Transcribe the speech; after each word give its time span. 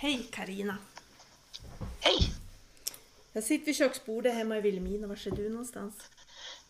Hej 0.00 0.28
Karina. 0.32 0.76
Hej! 2.00 2.18
Jag 3.32 3.44
sitter 3.44 3.66
vid 3.66 3.76
köksbordet 3.76 4.34
hemma 4.34 4.56
i 4.56 4.60
Vilhelmina. 4.60 5.06
Var 5.06 5.26
är 5.26 5.30
du 5.30 5.48
någonstans? 5.48 5.94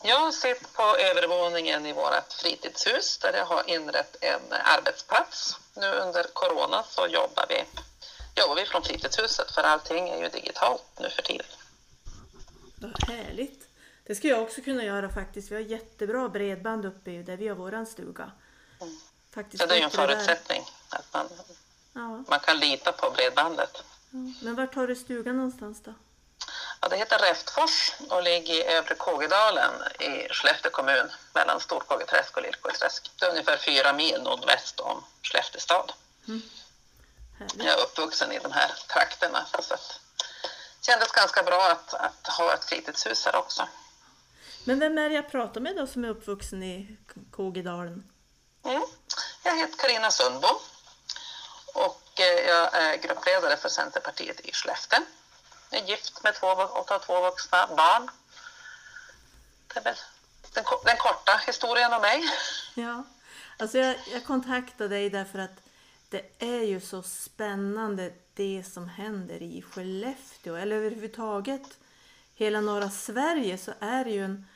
Jag 0.02 0.34
sitter 0.34 0.66
på 0.76 0.82
övervåningen 0.82 1.86
i 1.86 1.92
vårt 1.92 2.32
fritidshus 2.32 3.18
där 3.18 3.32
jag 3.32 3.46
har 3.46 3.70
inrett 3.70 4.16
en 4.20 4.40
arbetsplats. 4.52 5.60
Nu 5.76 5.86
under 5.86 6.22
corona 6.32 6.82
så 6.82 7.06
jobbar 7.06 7.46
vi, 7.48 7.64
jobbar 8.40 8.56
vi 8.56 8.64
från 8.64 8.82
fritidshuset 8.82 9.50
för 9.50 9.62
allting 9.62 10.08
är 10.08 10.22
ju 10.22 10.28
digitalt 10.28 10.84
nu 11.00 11.10
för 11.10 11.22
tiden. 11.22 11.46
Vad 12.76 13.08
härligt. 13.08 13.68
Det 14.06 14.14
ska 14.14 14.28
jag 14.28 14.42
också 14.42 14.60
kunna 14.60 14.84
göra 14.84 15.08
faktiskt. 15.08 15.50
Vi 15.50 15.54
har 15.54 15.62
jättebra 15.62 16.28
bredband 16.28 16.84
uppe 16.84 17.10
där 17.10 17.36
vi 17.36 17.48
har 17.48 17.56
våran 17.56 17.86
stuga. 17.86 18.32
Faktiskt 19.30 19.62
Så 19.62 19.68
det 19.68 19.74
är 19.74 19.78
ju 19.78 19.84
en 19.84 19.90
förutsättning 19.90 20.62
att 20.88 21.12
man, 21.12 21.28
Ja, 21.98 22.24
man 22.28 22.40
kan 22.40 22.58
lita 22.58 22.92
på 22.92 23.10
bredbandet. 23.10 23.82
ja. 24.10 24.18
Men 24.42 24.54
vart 24.54 24.74
har 24.74 24.86
du 24.86 24.96
stugan 24.96 25.36
någonstans 25.36 25.82
då? 25.82 25.94
Ja, 26.80 26.88
det 26.88 26.96
heter 26.96 27.18
Räftfors 27.18 27.92
och 28.10 28.22
ligger 28.22 28.54
i 28.54 28.64
Övre 28.64 28.94
Kågedalen 28.94 29.72
i 30.00 30.28
Skellefteå 30.30 30.70
kommun 30.70 31.10
mellan 31.34 31.60
Storkågeträsk 31.60 32.36
och 32.36 32.42
Lillkågeträsk. 32.42 33.10
Det 33.18 33.24
är 33.26 33.30
ungefär 33.30 33.56
fyra 33.56 33.92
mil 33.92 34.22
nordväst 34.22 34.80
om 34.80 35.04
Skellefteå 35.22 35.60
stad. 35.60 35.92
Härligt. 37.38 37.64
Jag 37.64 37.78
är 37.78 37.82
uppvuxen 37.82 38.32
i 38.32 38.38
de 38.38 38.52
här 38.52 38.70
trakterna 38.92 39.46
så 39.50 39.74
att 39.74 40.00
det 40.80 40.86
kändes 40.86 41.12
ganska 41.12 41.42
bra 41.42 41.70
att, 41.70 41.94
att 41.94 42.26
ha 42.26 42.54
ett 42.54 42.64
fritidshus 42.64 43.24
här 43.24 43.36
också. 43.36 43.68
Men 44.64 44.78
vem 44.78 44.98
är 44.98 45.08
det 45.08 45.14
jag 45.14 45.30
pratar 45.30 45.60
med 45.60 45.76
då 45.76 45.86
som 45.86 46.04
är 46.04 46.08
uppvuxen 46.08 46.62
i 46.62 46.96
Kågedalen? 47.30 48.10
Mm. 48.64 48.82
Jag 49.42 49.56
heter 49.56 49.76
Karina 49.78 50.10
Sundbom 50.10 50.56
och 51.86 52.20
eh, 52.20 52.46
jag 52.46 52.74
är 52.74 52.96
gruppledare 52.96 53.56
för 53.56 53.68
Centerpartiet 53.68 54.40
i 54.40 54.52
Skellefteå. 54.52 55.00
Jag 55.70 55.80
är 55.82 55.86
gift 55.86 56.22
med 56.24 56.34
två 56.34 56.46
och 56.46 56.90
har 56.90 56.98
två 56.98 57.20
vuxna 57.20 57.66
barn. 57.76 58.10
Det 59.74 59.80
är 59.80 59.84
väl 59.84 59.96
den, 60.54 60.64
den 60.84 60.96
korta 60.96 61.40
historien 61.46 61.92
om 61.92 62.00
mig. 62.00 62.24
Ja, 62.74 63.04
alltså 63.56 63.78
jag, 63.78 63.96
jag 64.12 64.24
kontaktade 64.24 64.88
dig 64.88 65.10
därför 65.10 65.38
att 65.38 65.56
det 66.08 66.22
är 66.38 66.62
ju 66.62 66.80
så 66.80 67.02
spännande 67.02 68.12
det 68.34 68.64
som 68.72 68.88
händer 68.88 69.42
i 69.42 69.62
Skellefteå, 69.62 70.54
eller 70.54 70.76
överhuvudtaget 70.76 71.78
hela 72.34 72.60
norra 72.60 72.90
Sverige 72.90 73.58
så 73.58 73.72
är 73.80 74.04
det 74.04 74.10
ju 74.10 74.24
en, 74.24 74.46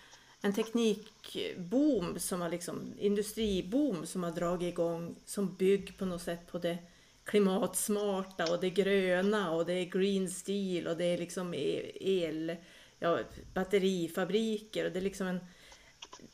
en 0.41 0.55
teknikboom, 0.55 2.21
som 2.21 2.41
har 2.41 2.49
liksom, 2.49 2.95
industriboom 2.99 4.07
som 4.07 4.23
har 4.23 4.31
dragit 4.31 4.69
igång 4.69 5.17
som 5.27 5.55
bygger 5.55 5.93
på 5.93 6.05
något 6.05 6.23
sätt 6.23 6.53
på 6.53 6.59
det 6.59 6.79
klimatsmarta 7.25 8.45
och 8.53 8.61
det 8.61 8.71
gröna 8.71 9.51
och 9.51 9.67
det 9.67 9.73
är 9.73 9.85
green 9.85 10.31
steel 10.31 10.87
och 10.87 10.97
det 10.97 11.05
är 11.05 11.19
liksom 11.19 11.55
e- 11.55 11.93
el, 12.01 12.57
ja, 12.99 13.19
batterifabriker 13.55 14.85
och 14.85 14.93
det 14.93 14.99
är 14.99 15.03
liksom 15.03 15.27
en 15.27 15.47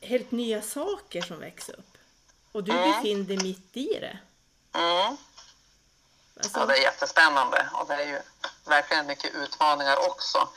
helt 0.01 0.31
nya 0.31 0.61
saker 0.61 1.21
som 1.21 1.39
växer 1.39 1.73
upp. 1.79 1.97
Och 2.51 2.63
du 2.63 2.71
Mm. 2.71 2.91
befinner 2.91 3.23
dig 3.23 3.37
mitt 3.37 3.77
i 3.77 3.99
det. 3.99 4.19
Mm. 4.79 5.17
Alltså, 6.37 6.59
Ja, 6.59 6.65
det 6.65 6.73
är 6.77 6.81
jättespännande 6.81 7.69
och 7.73 7.87
det 7.87 7.93
är 7.93 8.07
ju 8.07 8.19
verkligen 8.65 9.07
mycket 9.07 9.35
utmaningar 9.35 9.97
också. 10.09 10.49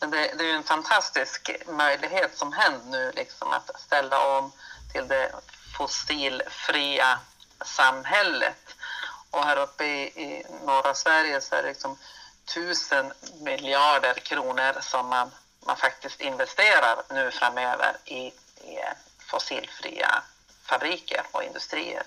Men 0.00 0.10
det, 0.10 0.16
det 0.38 0.44
är 0.44 0.48
ju 0.48 0.52
en 0.54 0.62
fantastisk 0.62 1.50
möjlighet 1.66 2.38
som 2.38 2.52
händer 2.52 2.90
nu, 2.90 3.12
liksom 3.16 3.48
att 3.52 3.80
ställa 3.80 4.38
om 4.38 4.52
till 4.92 5.08
det 5.08 5.32
fossilfria 5.76 7.18
samhället. 7.64 8.69
Och 9.30 9.44
här 9.44 9.56
uppe 9.56 9.84
i, 9.84 10.02
i 10.02 10.46
norra 10.64 10.94
Sverige 10.94 11.40
så 11.40 11.54
är 11.54 11.62
det 11.62 11.68
liksom 11.68 11.98
tusen 12.54 13.12
miljarder 13.40 14.14
kronor 14.14 14.80
som 14.80 15.08
man, 15.08 15.30
man 15.66 15.76
faktiskt 15.76 16.20
investerar 16.20 17.02
nu 17.10 17.30
framöver 17.30 17.96
i, 18.04 18.16
i 18.16 18.32
fossilfria 19.30 20.22
fabriker 20.62 21.22
och 21.30 21.44
industrier. 21.44 22.02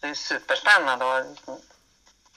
Det 0.00 0.06
är 0.08 0.14
superspännande 0.14 1.04
och 1.04 1.24
liksom 1.30 1.60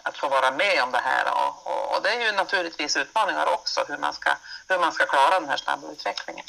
att 0.04 0.18
få 0.18 0.30
vara 0.30 0.52
med 0.52 0.84
om 0.84 0.92
det 0.92 0.98
här. 1.04 1.26
Och, 1.32 1.68
och, 1.68 1.96
och 1.96 2.04
det 2.04 2.10
är 2.10 2.26
ju 2.26 2.32
naturligtvis 2.32 2.98
utmaningar 2.98 3.54
också, 3.54 3.86
hur 3.88 3.98
man 3.98 4.14
ska, 4.14 4.38
hur 4.68 4.80
man 4.80 4.92
ska 4.92 5.06
klara 5.06 5.40
den 5.40 5.50
här 5.50 5.58
snabba 5.58 5.92
utvecklingen. 5.92 6.46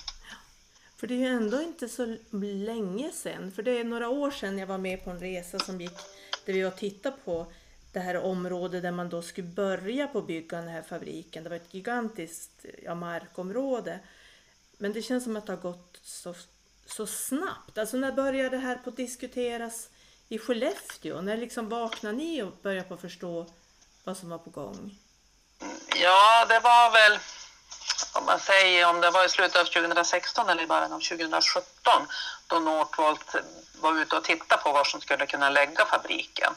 För 0.96 1.06
det 1.06 1.14
är 1.14 1.18
ju 1.18 1.36
ändå 1.36 1.62
inte 1.62 1.88
så 1.88 2.16
länge 2.40 3.12
sedan, 3.12 3.52
för 3.56 3.62
det 3.62 3.70
är 3.70 3.84
några 3.84 4.08
år 4.08 4.30
sedan 4.30 4.58
jag 4.58 4.66
var 4.66 4.78
med 4.78 5.04
på 5.04 5.10
en 5.10 5.20
resa 5.20 5.58
som 5.58 5.80
gick 5.80 5.98
där 6.46 6.52
vi 6.52 6.62
var 6.62 6.70
och 6.70 6.76
tittade 6.76 7.16
på 7.24 7.46
det 7.92 8.00
här 8.00 8.16
området 8.16 8.82
där 8.82 8.90
man 8.90 9.08
då 9.08 9.22
skulle 9.22 9.48
börja 9.48 10.06
på 10.06 10.18
att 10.18 10.26
bygga 10.26 10.58
den 10.58 10.68
här 10.68 10.82
fabriken. 10.82 11.44
Det 11.44 11.50
var 11.50 11.56
ett 11.56 11.74
gigantiskt 11.74 12.64
ja, 12.84 12.94
markområde. 12.94 14.00
Men 14.78 14.92
det 14.92 15.02
känns 15.02 15.24
som 15.24 15.36
att 15.36 15.46
det 15.46 15.52
har 15.52 15.60
gått 15.60 16.00
så, 16.02 16.34
så 16.86 17.06
snabbt. 17.06 17.78
Alltså 17.78 17.96
när 17.96 18.12
började 18.12 18.48
det 18.48 18.58
här 18.58 18.76
på 18.76 18.90
att 18.90 18.96
diskuteras 18.96 19.88
i 20.28 20.38
Skellefteå? 20.38 21.20
När 21.20 21.36
liksom 21.36 21.68
vaknade 21.68 22.16
ni 22.16 22.42
och 22.42 22.52
började 22.62 22.88
på 22.88 22.94
att 22.94 23.00
förstå 23.00 23.46
vad 24.04 24.16
som 24.16 24.28
var 24.28 24.38
på 24.38 24.50
gång? 24.50 24.98
Ja, 26.02 26.46
det 26.48 26.60
var 26.60 26.92
väl, 26.92 27.20
om 28.14 28.24
man 28.24 28.40
säger 28.40 28.88
om 28.88 29.00
det 29.00 29.10
var 29.10 29.24
i 29.24 29.28
slutet 29.28 29.60
av 29.60 29.64
2016 29.64 30.48
eller 30.48 30.62
i 30.62 30.66
början 30.66 30.92
av 30.92 31.00
2017 31.00 32.06
då 32.46 32.58
Northvolt 32.58 33.34
var 33.80 34.00
ute 34.00 34.16
och 34.16 34.24
tittade 34.24 34.62
på 34.62 34.72
var 34.72 34.84
som 34.84 35.00
skulle 35.00 35.26
kunna 35.26 35.50
lägga 35.50 35.84
fabriken. 35.84 36.54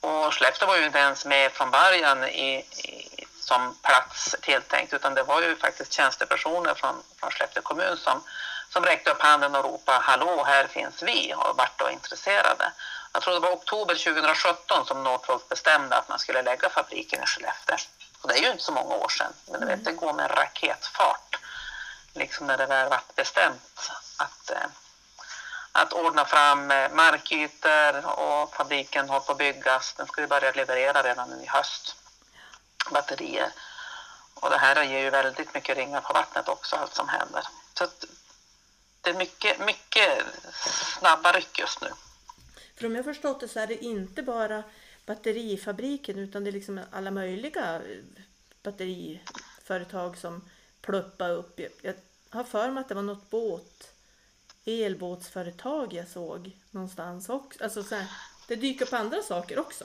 Och 0.00 0.34
Skellefteå 0.34 0.68
var 0.68 0.76
ju 0.76 0.86
inte 0.86 0.98
ens 0.98 1.24
med 1.24 1.52
från 1.52 1.70
början 1.70 2.24
i, 2.24 2.56
i, 2.58 3.26
som 3.40 3.76
plats 3.82 4.36
tilltänkt 4.42 4.92
utan 4.92 5.14
det 5.14 5.22
var 5.22 5.42
ju 5.42 5.56
faktiskt 5.56 5.92
tjänstepersoner 5.92 6.74
från, 6.74 7.02
från 7.20 7.30
Skellefteå 7.30 7.62
kommun 7.62 7.96
som, 7.96 8.22
som 8.68 8.84
räckte 8.84 9.10
upp 9.10 9.22
handen 9.22 9.54
och 9.54 9.64
ropade 9.64 9.98
hallå, 9.98 10.44
här 10.44 10.66
finns 10.66 11.02
vi 11.02 11.34
och 11.34 11.56
vart 11.56 11.78
då 11.78 11.90
intresserade. 11.90 12.72
Jag 13.12 13.22
tror 13.22 13.34
det 13.34 13.40
var 13.40 13.52
oktober 13.52 13.94
2017 13.94 14.86
som 14.86 15.04
Northvolt 15.04 15.48
bestämde 15.48 15.96
att 15.96 16.08
man 16.08 16.18
skulle 16.18 16.42
lägga 16.42 16.68
fabriken 16.70 17.22
i 17.22 17.26
Skellefteå. 17.26 17.76
Det 18.28 18.38
är 18.38 18.42
ju 18.42 18.50
inte 18.50 18.64
så 18.64 18.72
många 18.72 18.94
år 18.94 19.08
sedan, 19.08 19.32
men 19.50 19.60
du 19.60 19.66
vet, 19.66 19.84
det 19.84 19.92
går 19.92 20.12
med 20.12 20.30
raketfart. 20.30 21.38
Liksom 22.12 22.46
när 22.46 22.58
det 22.58 22.66
väl 22.66 22.88
var 22.88 23.00
bestämt 23.16 23.90
att, 24.16 24.50
eh, 24.50 24.66
att 25.72 25.92
ordna 25.92 26.24
fram 26.24 26.70
eh, 26.70 26.90
markytor 26.92 28.06
och 28.06 28.54
fabriken 28.54 29.08
håller 29.08 29.20
på 29.20 29.32
att 29.32 29.38
byggas. 29.38 29.94
Den 29.94 30.06
ska 30.06 30.20
ju 30.20 30.26
börja 30.26 30.52
leverera 30.52 31.02
redan 31.02 31.40
i 31.40 31.46
höst, 31.46 31.96
batterier. 32.90 33.52
Och 34.34 34.50
det 34.50 34.58
här 34.58 34.82
ger 34.82 35.00
ju 35.00 35.10
väldigt 35.10 35.54
mycket 35.54 35.76
ringar 35.76 36.00
på 36.00 36.12
vattnet 36.12 36.48
också, 36.48 36.76
allt 36.76 36.94
som 36.94 37.08
händer. 37.08 37.42
Så 37.78 37.86
det 39.00 39.10
är 39.10 39.14
mycket, 39.14 39.58
mycket 39.60 40.24
snabba 40.98 41.32
ryck 41.32 41.58
just 41.58 41.80
nu. 41.80 41.92
För 42.76 42.86
om 42.86 42.96
jag 42.96 43.04
förstått 43.04 43.40
det 43.40 43.48
så 43.48 43.60
är 43.60 43.66
det 43.66 43.84
inte 43.84 44.22
bara 44.22 44.62
batterifabriken 45.08 46.18
utan 46.18 46.44
det 46.44 46.50
är 46.50 46.52
liksom 46.52 46.80
alla 46.92 47.10
möjliga 47.10 47.74
eh, 47.76 47.80
batteriföretag 48.62 50.16
som 50.18 50.48
pluppar 50.82 51.30
upp. 51.30 51.60
Jag- 51.82 51.94
har 52.30 52.44
för 52.44 52.70
mig 52.70 52.80
att 52.80 52.88
det 52.88 52.94
var 52.94 53.02
något 53.02 53.30
båt, 53.30 53.88
elbåtsföretag 54.64 55.92
jag 55.92 56.08
såg 56.08 56.50
någonstans 56.70 57.28
också. 57.28 57.64
Alltså 57.64 57.82
så 57.82 57.94
här, 57.94 58.06
det 58.48 58.56
dyker 58.56 58.86
upp 58.86 58.92
andra 58.92 59.22
saker 59.22 59.58
också. 59.58 59.84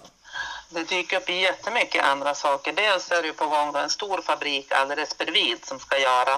Det 0.69 0.83
dyker 0.83 1.17
upp 1.17 1.29
jättemycket 1.29 2.03
andra 2.03 2.35
saker. 2.35 2.73
Dels 2.73 3.12
är 3.12 3.22
det 3.22 3.28
ju 3.28 3.33
på 3.33 3.47
gång 3.47 3.75
en 3.75 3.89
stor 3.89 4.22
fabrik 4.22 4.72
alldeles 4.72 5.17
bredvid 5.17 5.66
som 5.66 5.79
ska 5.79 5.97
göra 6.00 6.33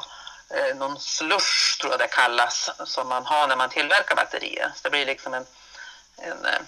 eh, 0.50 0.76
någon 0.78 1.00
slush, 1.00 1.80
tror 1.82 1.92
jag 1.94 2.00
det 2.00 2.08
kallas, 2.08 2.70
som 2.86 3.08
man 3.10 3.26
har 3.26 3.48
när 3.48 3.56
man 3.56 3.70
tillverkar 3.70 4.16
batterier. 4.16 4.72
Så 4.76 4.82
det 4.84 4.90
blir 4.90 5.06
liksom 5.06 5.34
en, 5.34 5.46
en, 6.18 6.46
eh, 6.46 6.60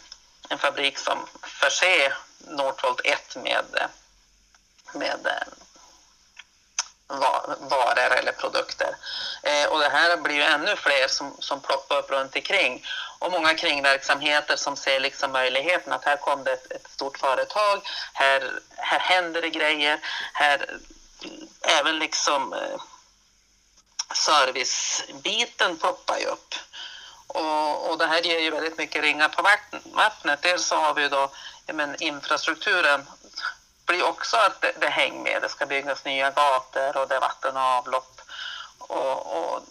en 0.49 0.57
fabrik 0.57 0.97
som 0.97 1.27
förser 1.43 2.13
Northvolt 2.37 3.01
1 3.03 3.35
med, 3.35 3.65
med 4.93 5.27
eh, 5.27 5.47
varor 7.59 8.13
eller 8.13 8.31
produkter. 8.31 8.95
Eh, 9.43 9.67
och 9.67 9.79
det 9.79 9.89
här 9.89 10.17
blir 10.17 10.35
ju 10.35 10.41
ännu 10.41 10.75
fler 10.75 11.07
som, 11.07 11.35
som 11.39 11.61
ploppar 11.61 11.97
upp 11.97 12.11
runt 12.11 12.35
omkring. 12.35 12.85
Och 13.19 13.31
många 13.31 13.53
kringverksamheter 13.53 14.55
som 14.55 14.75
ser 14.75 14.99
liksom 14.99 15.31
möjligheten 15.31 15.93
att 15.93 16.05
här 16.05 16.17
kom 16.17 16.43
det 16.43 16.51
ett, 16.51 16.71
ett 16.71 16.89
stort 16.89 17.17
företag, 17.17 17.81
här, 18.13 18.59
här 18.75 18.99
händer 18.99 19.41
det 19.41 19.49
grejer, 19.49 19.99
här 20.33 20.79
även 21.61 21.99
liksom 21.99 22.53
eh, 22.53 22.81
servicebiten 24.13 25.77
poppar 25.77 26.17
ju 26.17 26.25
upp. 26.25 26.55
Och, 27.27 27.89
och 27.89 27.97
det 27.97 28.05
här 28.05 28.21
ger 28.21 28.39
ju 28.39 28.51
väldigt 28.51 28.77
mycket 28.77 29.01
ringar 29.01 29.29
på 29.29 29.41
vattnet. 29.93 30.41
Dels 30.41 30.65
så 30.65 30.75
har 30.75 30.93
vi 30.93 31.09
då 31.09 31.31
men 31.73 32.03
infrastrukturen 32.03 33.05
blir 33.85 34.03
också 34.03 34.37
att 34.37 34.61
det, 34.61 34.71
det 34.79 34.89
hänger 34.89 35.23
med. 35.23 35.41
Det 35.41 35.49
ska 35.49 35.65
byggas 35.65 36.05
nya 36.05 36.31
gator 36.31 36.97
och 36.97 37.07
det 37.07 37.15
är 37.15 37.19
vatten 37.19 37.57
och 37.57 37.61
avlopp. 37.61 38.21
Och, 38.77 39.37
och 39.37 39.61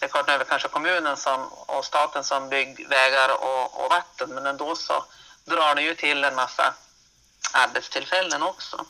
det 0.00 0.04
är 0.04 0.08
klart, 0.08 0.26
nu 0.26 0.32
är 0.32 0.38
det 0.38 0.44
kanske 0.44 0.68
kommunen 0.68 1.16
som, 1.16 1.48
och 1.48 1.84
staten 1.84 2.24
som 2.24 2.48
bygger 2.48 2.88
vägar 2.88 3.28
och, 3.28 3.84
och 3.84 3.90
vatten, 3.90 4.30
men 4.30 4.46
ändå 4.46 4.76
så 4.76 5.04
drar 5.44 5.74
det 5.74 5.82
ju 5.82 5.94
till 5.94 6.24
en 6.24 6.34
massa 6.34 6.74
arbetstillfällen 7.52 8.42
också. 8.42 8.84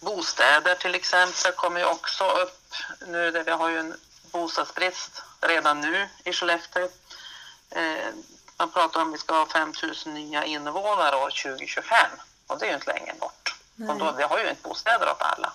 Bostäder 0.00 0.74
till 0.74 0.94
exempel 0.94 1.52
kommer 1.52 1.80
ju 1.80 1.86
också 1.86 2.24
upp 2.24 2.74
nu 3.06 3.30
där 3.30 3.44
vi 3.44 3.50
har 3.50 3.68
ju 3.68 3.78
en 3.78 3.96
bostadsbrist 4.32 5.22
redan 5.40 5.80
nu 5.80 6.08
i 6.24 6.32
Skellefteå. 6.32 6.88
Eh, 7.74 8.14
man 8.58 8.70
pratar 8.70 9.00
om 9.00 9.08
att 9.08 9.14
vi 9.14 9.18
ska 9.18 9.34
ha 9.34 9.46
5 9.46 9.72
000 10.06 10.14
nya 10.14 10.44
invånare 10.44 11.16
år 11.16 11.30
2025 11.42 11.96
och 12.46 12.58
det 12.58 12.66
är 12.66 12.68
ju 12.68 12.74
inte 12.74 12.92
länge 12.92 13.14
bort. 13.20 13.54
Och 13.88 13.98
då, 13.98 14.12
vi 14.12 14.22
har 14.22 14.38
ju 14.38 14.50
inte 14.50 14.62
bostäder 14.62 15.10
åt 15.10 15.22
alla 15.22 15.52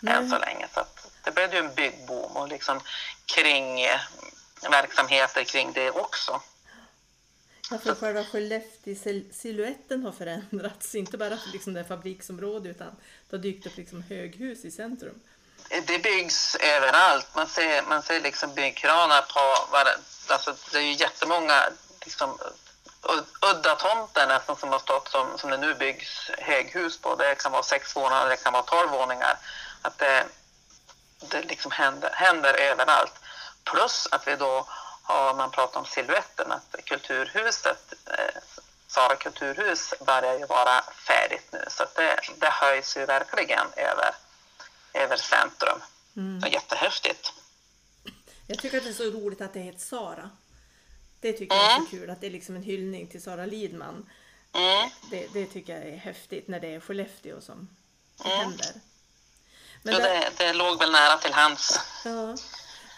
Nej. 0.00 0.14
än 0.14 0.30
så 0.30 0.38
länge. 0.38 0.68
Så 0.74 0.84
det 1.24 1.34
blev 1.34 1.54
ju 1.54 1.58
en 1.58 1.74
byggboom 1.74 2.36
och 2.36 2.48
liksom 2.48 2.80
kring 3.26 3.80
eh, 3.80 4.00
verksamheter 4.70 5.44
kring 5.44 5.72
det 5.72 5.90
också. 5.90 6.40
Ja, 7.70 7.78
för 7.78 7.94
själva 7.94 8.24
Skellefteå-siluetten 8.24 10.04
har 10.04 10.12
förändrats, 10.12 10.94
inte 10.94 11.18
bara 11.18 11.38
liksom 11.52 11.74
det 11.74 11.84
fabriksområde 11.84 12.68
utan 12.68 12.96
det 13.30 13.36
har 13.36 13.42
dykt 13.42 13.66
upp 13.66 13.76
liksom 13.76 14.02
höghus 14.02 14.64
i 14.64 14.70
centrum. 14.70 15.20
Det 15.82 15.98
byggs 15.98 16.56
överallt. 16.56 17.26
Man 17.34 17.46
ser, 17.46 17.82
man 17.82 18.02
ser 18.02 18.20
liksom 18.20 18.54
byggkranar 18.54 19.22
på... 19.22 19.76
Alltså 20.32 20.54
det 20.72 20.78
är 20.78 20.82
ju 20.82 20.92
jättemånga 20.92 21.64
liksom, 22.04 22.38
udda 23.40 23.74
tomter 23.74 24.26
nästan 24.26 24.56
som 24.56 24.68
har 24.68 24.78
stått 24.78 25.08
som, 25.08 25.38
som 25.38 25.50
det 25.50 25.56
nu 25.56 25.74
byggs 25.74 26.30
höghus 26.38 26.98
på. 26.98 27.14
Det 27.14 27.34
kan 27.34 27.52
vara 27.52 27.62
sex 27.62 27.96
våningar, 27.96 28.28
det 28.28 28.36
kan 28.36 28.52
vara 28.52 28.62
tolv 28.62 28.90
våningar. 28.90 29.38
Att 29.82 29.98
det, 29.98 30.24
det 31.20 31.42
liksom 31.42 31.70
händer, 31.70 32.10
händer 32.12 32.54
överallt. 32.54 33.14
Plus 33.64 34.08
att 34.10 34.28
vi 34.28 34.36
då 34.36 34.66
har 35.02 35.34
man 35.34 35.50
pratat 35.50 35.76
om 35.76 35.84
siluetten, 35.84 36.52
att 36.52 36.84
Kulturhuset, 36.84 37.94
eh, 38.06 38.40
Sara 38.88 39.16
kulturhus 39.16 39.94
börjar 40.06 40.38
ju 40.38 40.46
vara 40.46 40.84
färdigt 41.06 41.48
nu 41.52 41.64
så 41.68 41.84
det, 41.94 42.20
det 42.36 42.50
höjs 42.50 42.96
ju 42.96 43.06
verkligen 43.06 43.66
över, 43.76 44.14
över 44.94 45.16
centrum. 45.16 45.80
Mm. 46.16 46.40
Det 46.40 46.46
är 46.46 46.52
jättehäftigt. 46.52 47.32
Jag 48.46 48.58
tycker 48.58 48.78
att 48.78 48.84
det 48.84 48.90
är 48.90 48.94
så 48.94 49.10
roligt 49.10 49.40
att 49.40 49.52
det 49.52 49.60
heter 49.60 49.80
Sara. 49.80 50.30
Det 51.20 51.32
tycker 51.32 51.54
mm. 51.54 51.66
jag 51.66 51.76
är 51.76 51.80
så 51.80 51.90
kul, 51.90 52.10
att 52.10 52.20
det 52.20 52.26
är 52.26 52.30
liksom 52.30 52.56
en 52.56 52.62
hyllning 52.62 53.06
till 53.06 53.22
Sara 53.22 53.46
Lidman. 53.46 54.10
Mm. 54.52 54.90
Det, 55.10 55.28
det, 55.32 55.46
tycker 55.46 55.78
jag 55.78 55.88
är 55.88 55.96
häftigt 55.96 56.48
när 56.48 56.60
det 56.60 56.74
är 56.74 56.80
Skellefteå 56.80 57.40
som 57.40 57.68
det 58.16 58.24
mm. 58.24 58.38
händer. 58.38 58.72
Men 59.82 59.94
ja, 59.94 60.00
det, 60.00 60.30
det 60.38 60.52
låg 60.52 60.78
väl 60.78 60.92
nära 60.92 61.16
till 61.16 61.32
hands. 61.32 61.80
Ja. 62.04 62.36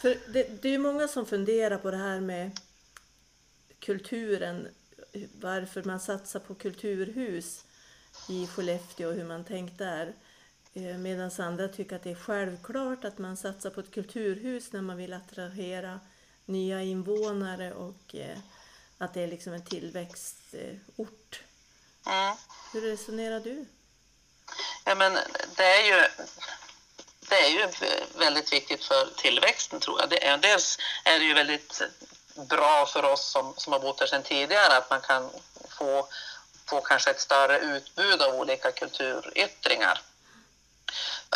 För 0.03 0.19
det, 0.33 0.63
det 0.63 0.75
är 0.75 0.79
många 0.79 1.09
som 1.09 1.27
funderar 1.27 1.79
på 1.79 1.91
det 1.91 1.97
här 1.97 2.21
med 2.21 2.61
kulturen, 3.79 4.69
varför 5.41 5.83
man 5.83 6.01
satsar 6.01 6.41
på 6.41 6.55
kulturhus 6.55 7.65
i 8.29 8.47
Skellefteå 8.47 9.09
och 9.09 9.15
hur 9.15 9.25
man 9.25 9.45
tänkt 9.45 9.79
där. 9.79 10.15
Eh, 10.77 10.99
Medan 10.99 11.31
andra 11.39 11.69
tycker 11.69 11.97
att 11.97 12.03
det 12.03 12.11
är 12.11 12.15
självklart 12.15 13.05
att 13.05 13.19
man 13.19 13.37
satsar 13.37 13.71
på 13.71 13.81
ett 13.81 13.95
kulturhus 13.95 14.73
när 14.73 14.83
man 14.83 14.97
vill 14.97 15.13
attrahera 15.13 16.01
nya 16.45 16.83
invånare 16.83 17.73
och 17.73 18.15
eh, 18.15 18.39
att 18.99 19.15
det 19.15 19.23
är 19.23 19.27
liksom 19.27 19.53
en 19.53 19.65
tillväxtort. 19.65 21.41
Mm. 22.07 22.37
Hur 22.73 22.81
resonerar 22.81 23.41
du? 23.41 23.67
Ja, 24.85 24.95
men 24.95 25.19
det 25.57 25.65
är 25.65 25.87
ju 25.87 26.09
det 27.29 27.35
är 27.35 27.49
ju 27.49 27.69
väldigt 28.19 28.53
viktigt 28.53 28.85
för 28.85 29.09
tillväxten 29.17 29.81
tror 29.81 30.01
jag. 30.01 30.11
Det 30.11 30.27
är, 30.27 30.39
dels 30.39 30.79
är 31.05 31.19
det 31.19 31.25
ju 31.25 31.35
väldigt 31.35 31.83
bra 32.49 32.87
för 32.87 33.03
oss 33.03 33.31
som, 33.31 33.55
som 33.57 33.73
har 33.73 33.81
bott 33.81 34.01
här 34.01 34.07
sedan 34.07 34.23
tidigare 34.23 34.77
att 34.77 34.91
man 34.91 35.01
kan 35.01 35.31
få, 35.69 36.09
få 36.67 36.81
kanske 36.81 37.11
ett 37.11 37.21
större 37.21 37.59
utbud 37.59 38.23
av 38.23 38.35
olika 38.35 38.73
kulturyttringar. 38.73 40.03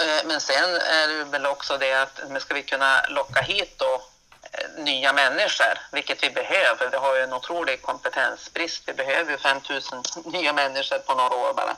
Eh, 0.00 0.24
men 0.24 0.40
sen 0.40 0.74
är 0.74 1.08
det 1.08 1.24
väl 1.24 1.46
också 1.46 1.78
det 1.78 1.94
att 1.94 2.42
ska 2.42 2.54
vi 2.54 2.62
kunna 2.62 3.06
locka 3.08 3.40
hit 3.40 3.74
då 3.76 4.02
eh, 4.52 4.84
nya 4.84 5.12
människor, 5.12 5.78
vilket 5.92 6.22
vi 6.22 6.30
behöver. 6.30 6.90
Vi 6.90 6.96
har 6.96 7.16
ju 7.16 7.22
en 7.22 7.32
otrolig 7.32 7.82
kompetensbrist. 7.82 8.82
Vi 8.86 8.92
behöver 8.92 9.32
ju 9.32 9.38
5000 9.38 10.02
nya 10.24 10.52
människor 10.52 10.98
på 10.98 11.14
några 11.14 11.34
år 11.34 11.54
bara 11.54 11.76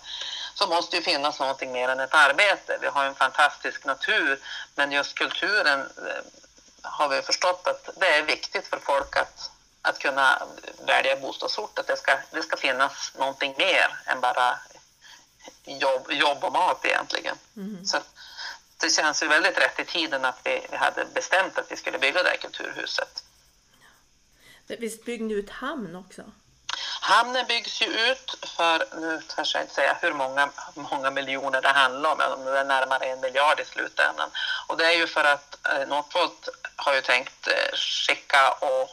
så 0.54 0.66
måste 0.66 0.96
ju 0.96 1.02
finnas 1.02 1.40
någonting 1.40 1.72
mer 1.72 1.88
än 1.88 2.00
ett 2.00 2.14
arbete. 2.14 2.78
Vi 2.80 2.86
har 2.86 3.04
en 3.04 3.14
fantastisk 3.14 3.84
natur, 3.84 4.40
men 4.74 4.92
just 4.92 5.14
kulturen 5.14 5.80
eh, 5.80 6.22
har 6.82 7.08
vi 7.08 7.22
förstått 7.22 7.66
att 7.66 7.90
det 8.00 8.06
är 8.06 8.22
viktigt 8.22 8.66
för 8.66 8.78
folk 8.78 9.16
att, 9.16 9.50
att 9.82 9.98
kunna 9.98 10.42
välja 10.86 11.16
bostadsort, 11.16 11.78
att 11.78 11.86
det 11.86 11.96
ska, 11.96 12.18
det 12.30 12.42
ska 12.42 12.56
finnas 12.56 13.12
någonting 13.18 13.54
mer 13.58 13.96
än 14.06 14.20
bara 14.20 14.58
jobb, 15.64 16.12
jobb 16.12 16.44
och 16.44 16.52
mat 16.52 16.84
egentligen. 16.84 17.36
Mm. 17.56 17.84
Så 17.84 17.98
det 18.80 18.90
känns 18.90 19.22
ju 19.22 19.28
väldigt 19.28 19.58
rätt 19.58 19.78
i 19.78 19.84
tiden 19.84 20.24
att 20.24 20.40
vi, 20.44 20.66
vi 20.70 20.76
hade 20.76 21.04
bestämt 21.04 21.58
att 21.58 21.72
vi 21.72 21.76
skulle 21.76 21.98
bygga 21.98 22.22
det 22.22 22.28
här 22.28 22.36
kulturhuset. 22.36 23.24
Visst 24.66 25.04
byggde 25.04 25.24
ni 25.24 25.34
ut 25.34 25.50
hamn 25.50 25.96
också? 25.96 26.22
Hamnen 27.00 27.46
byggs 27.46 27.82
ju 27.82 27.86
ut 27.86 28.34
för, 28.56 29.00
nu 29.00 29.20
törs 29.20 29.54
jag 29.54 29.62
inte 29.62 29.74
säga 29.74 29.98
hur 30.00 30.12
många, 30.12 30.50
många 30.74 31.10
miljoner 31.10 31.62
det 31.62 31.68
handlar 31.68 32.10
om, 32.10 32.18
men 32.18 32.44
det 32.44 32.58
är 32.58 32.64
närmare 32.64 33.04
en 33.04 33.20
miljard 33.20 33.60
i 33.60 33.64
slutändan. 33.64 34.30
Och 34.66 34.76
det 34.76 34.84
är 34.84 34.96
ju 34.96 35.06
för 35.06 35.24
att 35.24 35.66
eh, 35.66 35.88
Northvolt 35.88 36.48
har 36.76 36.94
ju 36.94 37.00
tänkt 37.00 37.48
eh, 37.48 37.76
skicka 37.76 38.52
och, 38.52 38.90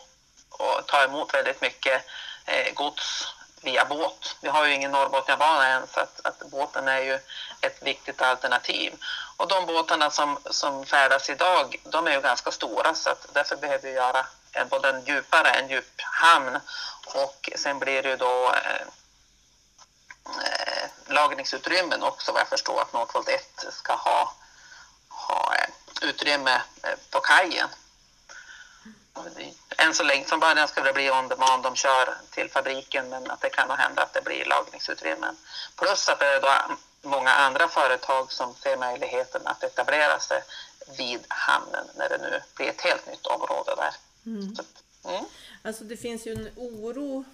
och 0.50 0.88
ta 0.88 1.04
emot 1.04 1.34
väldigt 1.34 1.62
mycket 1.62 2.06
eh, 2.46 2.74
gods 2.74 3.28
via 3.62 3.86
båt. 3.86 4.36
Vi 4.42 4.50
har 4.50 4.66
ju 4.66 4.74
ingen 4.74 4.92
Norrbotniabana 4.92 5.68
än 5.68 5.88
så 5.88 6.00
att, 6.00 6.26
att, 6.26 6.40
båten 6.52 6.88
är 6.88 7.00
ju 7.02 7.20
ett 7.62 7.82
viktigt 7.82 8.22
alternativ. 8.22 8.94
Och 9.38 9.48
de 9.48 9.66
båtarna 9.66 10.10
som, 10.12 10.40
som 10.46 10.86
färdas 10.86 11.30
idag, 11.30 11.76
de 11.84 12.08
är 12.08 12.12
ju 12.12 12.22
ganska 12.22 12.52
stora 12.52 12.96
så 12.96 13.10
att 13.10 13.28
därför 13.34 13.56
behöver 13.56 13.84
vi 13.84 13.94
göra 13.94 14.26
en, 14.52 14.68
både 14.68 14.90
en 14.90 15.06
djupare, 15.06 15.50
en 15.50 15.70
djup 15.70 16.02
hamn 16.02 16.60
och 17.06 17.50
sen 17.56 17.80
blir 17.80 18.04
det 18.04 18.10
ju 18.10 18.18
då 18.18 18.54
eh, 18.54 18.82
eh, 20.26 20.90
lagringsutrymmen 21.08 22.04
också 22.04 22.32
vad 22.32 22.42
jag 22.42 22.48
förstår 22.48 22.82
att 22.82 22.94
Northvolt 22.94 23.30
1 23.30 23.66
ska 23.72 23.94
ha, 23.94 24.34
ha 25.10 25.56
eh, 25.56 25.70
utrymme 26.10 26.62
eh, 26.84 26.96
på 27.10 27.20
kajen. 27.20 27.70
Än 29.86 29.94
så 29.94 30.04
länge, 30.04 30.26
från 30.26 30.40
början 30.40 30.68
ska 30.68 30.82
det 30.82 30.94
bli 30.94 31.12
on 31.12 31.28
demand, 31.28 31.64
de 31.64 31.76
kör 31.76 32.10
till 32.30 32.50
fabriken 32.50 33.10
men 33.10 33.32
att 33.32 33.42
det 33.42 33.50
kan 33.50 33.68
nog 33.68 33.78
hända 33.78 34.02
att 34.04 34.14
det 34.14 34.22
blir 34.22 34.46
lagringsutrymmen. 34.46 35.36
Plus 35.76 36.10
att 36.10 36.20
det 36.20 36.26
är 36.26 36.42
då 36.42 36.78
många 37.02 37.30
andra 37.30 37.68
företag 37.68 38.32
som 38.32 38.56
ser 38.56 38.78
möjligheten 38.78 39.42
att 39.46 39.64
etablera 39.64 40.20
sig 40.20 40.42
vid 40.98 41.20
hamnen 41.28 41.86
när 41.96 42.10
det 42.10 42.18
nu 42.18 42.42
blir 42.56 42.70
ett 42.70 42.82
helt 42.82 43.08
nytt 43.08 43.26
område 43.26 43.76
där. 43.76 43.94
Mm. 44.26 44.56
Så, 44.56 44.64
mm. 45.10 45.26
Alltså 45.64 45.84
det 45.84 45.98
finns 45.98 46.28
ju 46.28 46.32
en 46.34 46.50
oro 46.56 47.26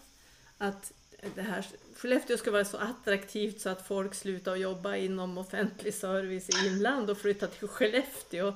att 0.58 0.92
det 1.36 1.42
här 1.42 1.68
Skellefteå 1.98 2.38
ska 2.38 2.52
vara 2.52 2.66
så 2.66 2.78
attraktivt 2.78 3.62
så 3.62 3.70
att 3.70 3.88
folk 3.88 4.16
slutar 4.16 4.56
jobba 4.56 4.96
inom 4.96 5.38
offentlig 5.38 5.94
service 5.94 6.50
i 6.50 6.68
inland 6.68 7.10
och 7.10 7.18
flyttar 7.18 7.48
till 7.48 7.68
Skellefteå. 7.68 8.48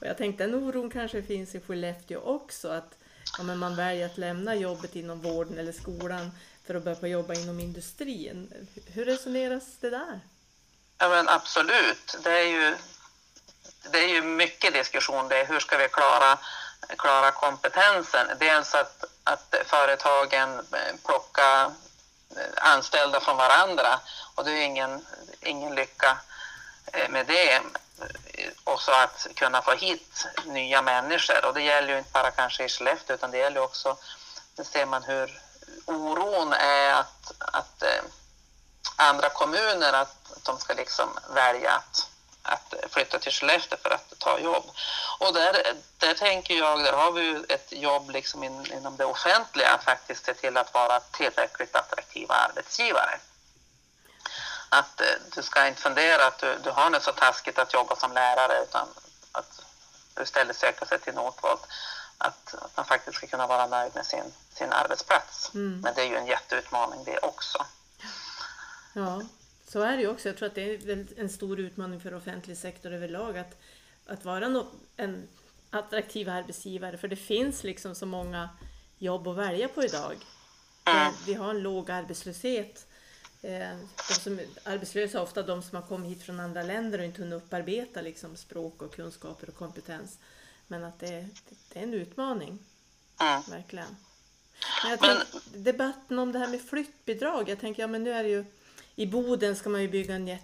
Och 0.00 0.06
jag 0.06 0.16
tänkte 0.16 0.46
den 0.46 0.54
oron 0.54 0.90
kanske 0.90 1.22
finns 1.22 1.54
i 1.54 1.60
Skellefteå 1.60 2.20
också, 2.20 2.68
att 2.68 2.94
ja, 3.38 3.42
men 3.42 3.58
man 3.58 3.76
väljer 3.76 4.06
att 4.06 4.18
lämna 4.18 4.54
jobbet 4.54 4.96
inom 4.96 5.20
vården 5.20 5.58
eller 5.58 5.72
skolan 5.72 6.30
för 6.66 6.74
att 6.74 6.84
börja 6.84 7.06
jobba 7.06 7.34
inom 7.34 7.60
industrin. 7.60 8.68
Hur 8.86 9.04
resoneras 9.04 9.64
det 9.80 9.90
där? 9.90 10.20
Ja 10.98 11.08
men 11.08 11.28
absolut, 11.28 12.16
det 12.24 12.30
är 12.30 12.46
ju, 12.46 12.76
det 13.90 13.98
är 13.98 14.08
ju 14.08 14.22
mycket 14.22 14.72
diskussion 14.72 15.28
det, 15.28 15.44
hur 15.44 15.60
ska 15.60 15.78
vi 15.78 15.88
klara 15.88 16.38
klara 16.98 17.30
kompetensen. 17.30 18.26
Dels 18.38 18.74
att, 18.74 19.04
att 19.24 19.54
företagen 19.66 20.58
eh, 20.58 20.96
plockar 21.06 21.64
eh, 21.64 22.72
anställda 22.72 23.20
från 23.20 23.36
varandra 23.36 24.00
och 24.34 24.44
det 24.44 24.50
är 24.50 24.62
ingen, 24.62 25.06
ingen 25.40 25.74
lycka 25.74 26.18
Eh, 26.92 27.08
med 27.08 27.26
det. 27.26 27.52
Eh, 27.54 27.62
och 28.64 28.80
så 28.80 28.92
att 28.92 29.26
kunna 29.34 29.62
få 29.62 29.72
hit 29.72 30.26
nya 30.44 30.82
människor 30.82 31.44
och 31.44 31.54
det 31.54 31.62
gäller 31.62 31.92
ju 31.92 31.98
inte 31.98 32.10
bara 32.12 32.30
kanske 32.30 32.64
i 32.64 32.68
Skellefteå 32.68 33.14
utan 33.14 33.30
det 33.30 33.38
gäller 33.38 33.60
också, 33.60 33.96
det 34.56 34.64
ser 34.64 34.86
man 34.86 35.02
hur 35.02 35.42
oron 35.84 36.52
är 36.52 36.94
att, 36.94 37.32
att 37.38 37.82
eh, 37.82 38.02
andra 38.96 39.28
kommuner 39.28 39.92
att 39.92 40.32
de 40.44 40.58
ska 40.58 40.74
liksom 40.74 41.18
välja 41.34 41.72
att 41.72 42.08
att 42.48 42.74
flytta 42.90 43.18
till 43.18 43.32
Skellefteå 43.32 43.78
för 43.82 43.90
att 43.90 44.18
ta 44.18 44.38
jobb. 44.38 44.64
Och 45.18 45.34
där, 45.34 45.74
där 45.98 46.14
tänker 46.14 46.54
jag, 46.54 46.84
där 46.84 46.92
har 46.92 47.12
vi 47.12 47.44
ett 47.48 47.72
jobb 47.72 48.10
liksom 48.10 48.44
in, 48.44 48.72
inom 48.72 48.96
det 48.96 49.04
offentliga 49.04 49.74
att 49.74 49.84
faktiskt 49.84 50.24
se 50.24 50.34
till 50.34 50.56
att 50.56 50.74
vara 50.74 51.00
tillräckligt 51.00 51.76
attraktiva 51.76 52.34
arbetsgivare. 52.34 53.18
Att 54.68 55.00
eh, 55.00 55.06
du 55.34 55.42
ska 55.42 55.66
inte 55.68 55.80
fundera 55.80 56.26
att 56.26 56.38
du, 56.38 56.58
du 56.64 56.70
har 56.70 56.90
det 56.90 57.00
så 57.00 57.12
taskigt 57.12 57.58
att 57.58 57.74
jobba 57.74 57.96
som 57.96 58.12
lärare 58.12 58.62
utan 58.62 58.88
att 59.32 59.62
du 60.14 60.22
istället 60.22 60.56
söker 60.56 60.86
sig 60.86 61.00
till 61.00 61.14
Northvolt. 61.14 61.66
Att, 62.18 62.54
att 62.54 62.76
man 62.76 62.86
faktiskt 62.86 63.16
ska 63.16 63.26
kunna 63.26 63.46
vara 63.46 63.66
nöjd 63.66 63.94
med 63.94 64.06
sin, 64.06 64.24
sin 64.52 64.72
arbetsplats. 64.72 65.54
Mm. 65.54 65.80
Men 65.80 65.94
det 65.94 66.02
är 66.02 66.06
ju 66.06 66.16
en 66.16 66.26
jätteutmaning 66.26 67.04
det 67.04 67.18
också. 67.18 67.66
Ja, 68.92 69.22
Så 69.68 69.80
är 69.80 69.96
det 69.96 70.02
ju 70.02 70.10
också. 70.10 70.28
Jag 70.28 70.36
tror 70.36 70.48
att 70.48 70.54
det 70.54 70.62
är 70.62 71.06
en 71.16 71.28
stor 71.28 71.60
utmaning 71.60 72.00
för 72.00 72.14
offentlig 72.14 72.58
sektor 72.58 72.92
överlag 72.92 73.38
att, 73.38 73.56
att 74.06 74.24
vara 74.24 74.64
en 74.96 75.28
attraktiv 75.70 76.28
arbetsgivare. 76.28 76.98
För 76.98 77.08
det 77.08 77.16
finns 77.16 77.64
liksom 77.64 77.94
så 77.94 78.06
många 78.06 78.48
jobb 78.98 79.28
att 79.28 79.36
välja 79.36 79.68
på 79.68 79.84
idag. 79.84 80.16
Mm. 80.84 81.12
Vi 81.26 81.34
har 81.34 81.50
en 81.50 81.62
låg 81.62 81.90
arbetslöshet. 81.90 82.85
Eh, 83.46 83.76
de 84.08 84.14
som 84.14 84.38
är 84.38 84.46
arbetslösa 84.64 85.18
är 85.18 85.22
ofta 85.22 85.42
de 85.42 85.62
som 85.62 85.76
har 85.76 85.82
kommit 85.88 86.10
hit 86.10 86.22
från 86.22 86.40
andra 86.40 86.62
länder 86.62 86.98
och 86.98 87.04
inte 87.04 87.22
hunnit 87.22 87.42
upparbeta 87.42 88.00
liksom 88.00 88.36
språk 88.36 88.82
och 88.82 88.94
kunskaper 88.94 89.48
och 89.48 89.54
kompetens. 89.54 90.18
Men 90.66 90.84
att 90.84 91.00
det, 91.00 91.28
det 91.72 91.78
är 91.78 91.82
en 91.82 91.94
utmaning. 91.94 92.58
Mm. 93.20 93.42
Verkligen. 93.50 93.96
Men 94.84 94.98
men... 95.00 95.62
debatten 95.62 96.18
om 96.18 96.32
det 96.32 96.38
här 96.38 96.48
med 96.48 96.62
flyttbidrag. 96.62 97.48
Jag 97.48 97.60
tänker, 97.60 97.82
ja 97.82 97.86
men 97.86 98.04
nu 98.04 98.12
är 98.12 98.22
det 98.22 98.28
ju 98.28 98.44
i 98.94 99.06
Boden 99.06 99.56
ska 99.56 99.68
man 99.68 99.82
ju 99.82 99.88
bygga 99.88 100.14
en 100.14 100.38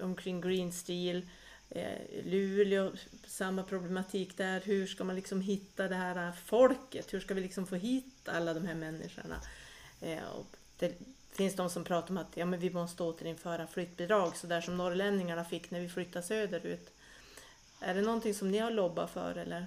omkring 0.00 0.40
Green 0.40 0.72
Steel. 0.72 1.28
Eh, 1.70 2.24
Luleå, 2.24 2.92
samma 3.26 3.62
problematik 3.62 4.36
där. 4.36 4.60
Hur 4.60 4.86
ska 4.86 5.04
man 5.04 5.16
liksom 5.16 5.40
hitta 5.40 5.88
det 5.88 5.94
här 5.94 6.32
folket? 6.44 7.12
Hur 7.12 7.20
ska 7.20 7.34
vi 7.34 7.40
liksom 7.40 7.66
få 7.66 7.74
hit 7.74 8.28
alla 8.28 8.54
de 8.54 8.66
här 8.66 8.74
människorna? 8.74 9.40
Eh, 10.00 10.18
det 10.78 10.98
finns 11.40 11.56
de 11.56 11.70
som 11.70 11.84
pratar 11.84 12.10
om 12.10 12.18
att 12.18 12.32
ja, 12.34 12.46
men 12.46 12.60
vi 12.60 12.70
måste 12.70 13.02
återinföra 13.02 13.66
flyttbidrag 13.66 14.36
så 14.36 14.46
där 14.46 14.60
som 14.60 14.76
norrlänningarna 14.76 15.44
fick 15.44 15.70
när 15.70 15.80
vi 15.80 15.88
flyttade 15.88 16.26
söderut. 16.26 16.88
Är 17.80 17.94
det 17.94 18.00
någonting 18.00 18.34
som 18.34 18.50
ni 18.50 18.58
har 18.58 18.70
lobbat 18.70 19.10
för 19.10 19.38
eller? 19.38 19.66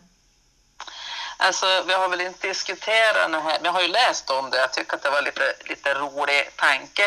Alltså, 1.37 1.65
vi 1.87 1.93
har 1.93 2.09
väl 2.09 2.21
inte 2.21 2.47
diskuterat 2.47 3.31
det 3.31 3.39
här, 3.39 3.57
men 3.59 3.65
jag 3.65 3.71
har 3.71 3.81
ju 3.81 3.87
läst 3.87 4.29
om 4.29 4.49
det. 4.49 4.57
Jag 4.57 4.73
tycker 4.73 4.95
att 4.95 5.03
det 5.03 5.09
var 5.09 5.21
lite, 5.21 5.55
lite 5.69 5.93
rolig 5.93 6.49
tanke 6.55 7.05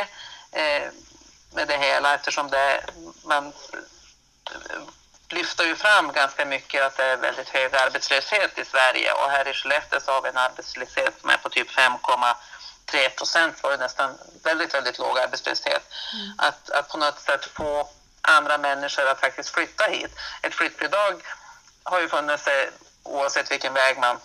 eh, 0.52 0.88
med 1.54 1.68
det 1.68 1.78
hela 1.78 2.14
eftersom 2.14 2.50
det, 2.50 2.84
man 3.24 3.52
lyfter 5.28 5.64
ju 5.64 5.74
fram 5.76 6.12
ganska 6.12 6.44
mycket 6.44 6.82
att 6.82 6.96
det 6.96 7.04
är 7.04 7.16
väldigt 7.16 7.48
hög 7.48 7.74
arbetslöshet 7.76 8.58
i 8.58 8.64
Sverige 8.64 9.12
och 9.12 9.30
här 9.30 9.48
i 9.48 9.52
Skellefteå 9.52 10.00
så 10.00 10.12
har 10.12 10.22
vi 10.22 10.28
en 10.28 10.36
arbetslöshet 10.36 11.20
som 11.20 11.30
är 11.30 11.36
på 11.36 11.48
typ 11.48 11.70
5,3 12.92 13.08
procent 13.08 13.62
var 13.62 13.70
det 13.70 13.76
nästan 13.76 14.18
väldigt, 14.42 14.74
väldigt 14.74 14.98
låg 14.98 15.18
arbetslöshet. 15.18 15.82
Mm. 16.14 16.32
Att, 16.38 16.70
att 16.70 16.88
på 16.88 16.98
något 16.98 17.20
sätt 17.20 17.44
få 17.44 17.88
andra 18.20 18.58
människor 18.58 19.06
att 19.06 19.20
faktiskt 19.20 19.48
flytta 19.48 19.84
hit. 19.84 20.10
Ett 20.42 20.54
flyttbidrag 20.54 21.22
har 21.82 22.00
ju 22.00 22.08
funnits 22.08 22.48
oavsett 23.02 23.50
vilken 23.50 23.74
väg 23.74 23.98
man, 23.98 24.18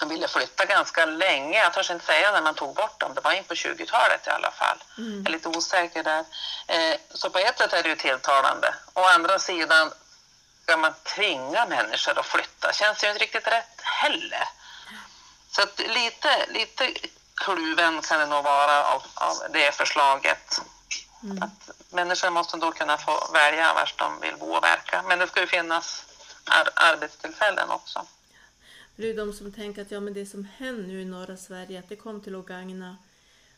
man 0.00 0.08
ville 0.08 0.28
flytta 0.28 0.64
ganska 0.64 1.06
länge. 1.06 1.58
Jag 1.58 1.72
törs 1.72 1.90
inte 1.90 2.06
säga 2.06 2.32
när 2.32 2.42
man 2.42 2.54
tog 2.54 2.74
bort 2.74 3.00
dem. 3.00 3.14
Det 3.14 3.20
var 3.20 3.32
in 3.32 3.44
på 3.44 3.54
20-talet 3.54 4.26
i 4.26 4.30
alla 4.30 4.50
fall. 4.50 4.82
Mm. 4.98 5.18
Jag 5.18 5.26
är 5.26 5.32
lite 5.32 5.48
osäker 5.48 6.02
där. 6.02 6.24
Eh, 6.66 6.96
så 7.14 7.30
på 7.30 7.38
ett 7.38 7.58
sätt 7.58 7.72
är 7.72 7.82
det 7.82 7.88
ju 7.88 7.96
tilltalande. 7.96 8.74
Å 8.94 9.04
andra 9.04 9.38
sidan 9.38 9.92
ska 10.62 10.76
man 10.76 10.94
tvinga 11.02 11.66
människor 11.66 12.18
att 12.18 12.26
flytta. 12.26 12.72
Känns 12.72 13.04
ju 13.04 13.08
inte 13.08 13.24
riktigt 13.24 13.46
rätt 13.46 13.80
heller. 13.80 14.48
Så 15.52 15.62
lite, 15.76 16.46
lite 16.48 16.92
kluven 17.44 18.00
kan 18.02 18.20
det 18.20 18.26
nog 18.26 18.44
vara 18.44 18.84
av, 18.84 19.02
av 19.14 19.36
det 19.52 19.74
förslaget. 19.74 20.60
Mm. 21.22 21.42
Att 21.42 21.70
människor 21.90 22.30
måste 22.30 22.56
då 22.56 22.70
kunna 22.72 22.96
få 22.98 23.30
välja 23.32 23.74
var 23.74 23.92
de 23.98 24.20
vill 24.20 24.36
bo 24.40 24.46
och 24.46 24.64
verka. 24.64 25.04
Men 25.08 25.18
det 25.18 25.26
ska 25.26 25.40
ju 25.40 25.46
finnas 25.46 26.04
ar 26.44 26.68
arbetstillfällen 26.74 27.70
också. 27.70 28.06
Det 28.96 29.10
är 29.10 29.16
de 29.16 29.32
som 29.32 29.52
tänker 29.52 29.82
att 29.82 29.90
ja, 29.90 30.00
men 30.00 30.14
det 30.14 30.26
som 30.26 30.48
händer 30.56 30.88
nu 30.88 31.02
i 31.02 31.04
norra 31.04 31.36
Sverige, 31.36 31.78
att 31.78 31.88
det 31.88 31.96
kom 31.96 32.20
till 32.20 32.34
att 32.34 32.46
gagna 32.46 32.96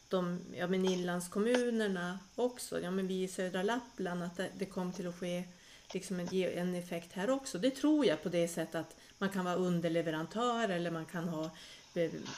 de 0.09 0.41
ja, 0.55 0.67
men 0.67 0.85
inlandskommunerna 0.85 2.19
också. 2.37 2.81
Ja, 2.81 2.91
men 2.91 3.07
vi 3.07 3.23
i 3.23 3.29
södra 3.29 3.63
Lappland, 3.63 4.23
att 4.23 4.41
det, 4.59 4.67
kom 4.67 4.93
till 4.93 5.09
att 5.09 5.19
ske 5.21 5.45
liksom 5.93 6.21
en, 6.21 6.29
en 6.33 6.75
effekt 6.75 7.13
här 7.13 7.31
också. 7.31 7.59
Det 7.59 7.71
tror 7.71 8.07
jag 8.07 8.23
på 8.23 8.29
det 8.29 8.49
sättet 8.49 8.75
att 8.75 8.97
man 9.19 9.29
kan 9.29 9.45
vara 9.45 9.55
underleverantör 9.55 10.69
eller 10.69 10.91
man 10.91 11.07
kan 11.07 11.29
ha 11.29 11.51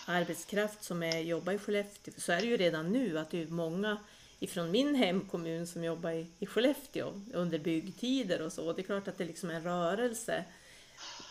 arbetskraft 0.04 0.84
som 0.84 1.02
är, 1.02 1.18
jobbar 1.18 1.52
i 1.52 1.58
Skellefteå. 1.58 2.14
Så 2.16 2.32
är 2.32 2.40
det 2.40 2.46
ju 2.46 2.56
redan 2.56 2.92
nu 2.92 3.18
att 3.18 3.30
det 3.30 3.42
är 3.42 3.46
många 3.46 3.98
ifrån 4.38 4.70
min 4.70 4.94
hemkommun 4.94 5.66
som 5.66 5.84
jobbar 5.84 6.10
i, 6.10 6.26
i 6.38 6.46
Skellefteå 6.46 7.20
under 7.32 7.58
byggtider 7.58 8.42
och 8.42 8.52
så. 8.52 8.72
Det 8.72 8.82
är 8.82 8.84
klart 8.84 9.08
att 9.08 9.18
det 9.18 9.24
liksom 9.24 9.50
är 9.50 9.54
en 9.54 9.62
rörelse. 9.64 10.44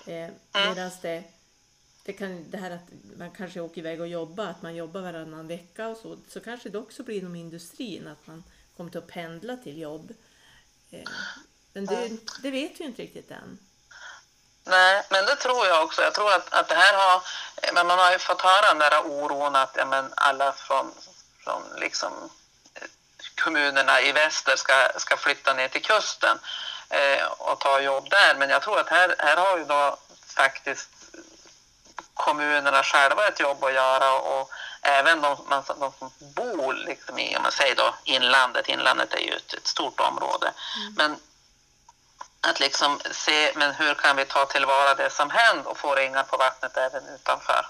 Eh, 0.07 0.29
Medan 0.53 0.91
det, 1.01 1.23
det, 2.05 2.13
kan, 2.13 2.45
det 2.49 2.57
här 2.57 2.71
att 2.71 2.89
man 3.17 3.31
kanske 3.31 3.61
åker 3.61 3.81
iväg 3.81 4.01
och 4.01 4.07
jobbar, 4.07 4.45
att 4.45 4.61
man 4.61 4.75
jobbar 4.75 5.01
varannan 5.01 5.47
vecka 5.47 5.87
och 5.87 5.97
så, 5.97 6.17
så 6.27 6.39
kanske 6.39 6.69
det 6.69 6.77
också 6.77 7.03
blir 7.03 7.19
inom 7.19 7.35
industrin, 7.35 8.07
att 8.07 8.27
man 8.27 8.43
kommer 8.77 8.89
till 8.91 8.99
att 8.99 9.07
pendla 9.07 9.57
till 9.57 9.77
jobb. 9.77 10.13
Eh, 10.91 11.09
men 11.73 11.85
det, 11.85 12.17
det 12.43 12.51
vet 12.51 12.79
vi 12.79 12.83
inte 12.83 13.01
riktigt 13.01 13.31
än. 13.31 13.57
Nej, 14.63 15.03
men 15.09 15.25
det 15.25 15.35
tror 15.35 15.67
jag 15.67 15.83
också. 15.83 16.01
Jag 16.01 16.13
tror 16.13 16.33
att, 16.33 16.53
att 16.53 16.67
det 16.67 16.75
här 16.75 16.93
har... 16.93 17.21
Men 17.73 17.87
man 17.87 17.99
har 17.99 18.11
ju 18.11 18.19
fått 18.19 18.41
höra 18.41 18.67
den 18.67 18.79
där 18.79 19.05
oron 19.05 19.55
att 19.55 19.75
ja, 19.75 19.85
men 19.85 20.13
alla 20.15 20.51
från, 20.53 20.93
från 21.43 21.63
liksom 21.77 22.29
kommunerna 23.35 24.01
i 24.01 24.11
väster 24.11 24.55
ska, 24.55 24.73
ska 24.97 25.17
flytta 25.17 25.53
ner 25.53 25.67
till 25.67 25.83
kusten 25.83 26.39
eh, 26.89 27.25
och 27.27 27.59
ta 27.59 27.79
jobb 27.79 28.09
där. 28.09 28.35
Men 28.35 28.49
jag 28.49 28.61
tror 28.61 28.79
att 28.79 28.89
här, 28.89 29.15
här 29.19 29.37
har 29.37 29.57
ju 29.57 29.65
då 29.65 29.97
faktiskt 30.35 30.89
kommunerna 32.13 32.83
själva 32.83 33.27
ett 33.27 33.39
jobb 33.39 33.63
att 33.63 33.73
göra 33.73 34.13
och 34.13 34.51
även 34.81 35.21
de, 35.21 35.37
de 35.49 35.63
som 35.99 36.11
bor 36.35 36.73
liksom 36.73 37.19
i, 37.19 37.37
om 37.37 37.43
man 37.43 37.51
säger 37.51 37.75
då 37.75 37.95
inlandet, 38.03 38.69
inlandet 38.69 39.13
är 39.13 39.19
ju 39.19 39.33
ett, 39.33 39.53
ett 39.53 39.67
stort 39.67 39.99
område. 39.99 40.53
Mm. 40.77 40.93
Men 40.97 41.19
att 42.43 42.59
liksom 42.59 43.01
se, 43.11 43.51
men 43.55 43.73
hur 43.73 43.93
kan 43.93 44.15
vi 44.15 44.25
ta 44.25 44.45
tillvara 44.45 44.95
det 44.95 45.09
som 45.09 45.29
händer 45.29 45.67
och 45.67 45.77
få 45.77 45.95
ringar 45.95 46.23
på 46.23 46.37
vattnet 46.37 46.77
även 46.77 47.07
utanför 47.07 47.65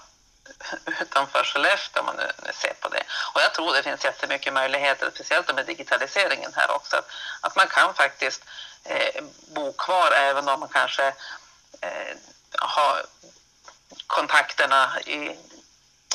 utanför 1.00 1.44
Skellefteå 1.44 2.00
om 2.00 2.06
man 2.06 2.16
nu, 2.16 2.32
nu 2.42 2.52
ser 2.52 2.74
på 2.80 2.88
det. 2.88 3.02
Och 3.34 3.40
jag 3.40 3.54
tror 3.54 3.74
det 3.74 3.82
finns 3.82 4.04
jättemycket 4.04 4.52
möjligheter, 4.52 5.10
speciellt 5.14 5.54
med 5.54 5.66
digitaliseringen 5.66 6.52
här 6.54 6.70
också, 6.70 6.96
att, 6.96 7.08
att 7.40 7.56
man 7.56 7.66
kan 7.68 7.94
faktiskt 7.94 8.44
eh, 8.84 9.24
bo 9.54 9.72
kvar 9.72 10.12
även 10.12 10.48
om 10.48 10.60
man 10.60 10.68
kanske 10.68 11.06
eh, 11.80 12.16
har 12.58 13.02
kontakterna 14.06 15.00
i, 15.00 15.38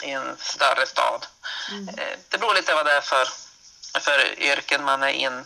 i 0.03 0.11
en 0.11 0.37
större 0.39 0.85
stad. 0.85 1.25
Mm. 1.71 1.89
Eh, 1.89 2.17
det 2.29 2.37
beror 2.37 2.53
lite 2.53 2.73
vad 2.73 2.85
det 2.85 2.91
är 2.91 3.01
för, 3.01 3.27
för 3.99 4.39
yrken 4.39 4.83
man 4.83 5.03
är, 5.03 5.07
in, 5.07 5.45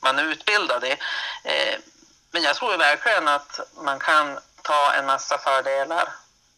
man 0.00 0.18
är 0.18 0.24
utbildad 0.24 0.84
i. 0.84 0.96
Eh, 1.44 1.78
men 2.30 2.42
jag 2.42 2.56
tror 2.56 2.76
verkligen 2.76 3.28
att 3.28 3.60
man 3.74 3.98
kan 3.98 4.38
ta 4.62 4.92
en 4.92 5.06
massa 5.06 5.38
fördelar 5.38 6.08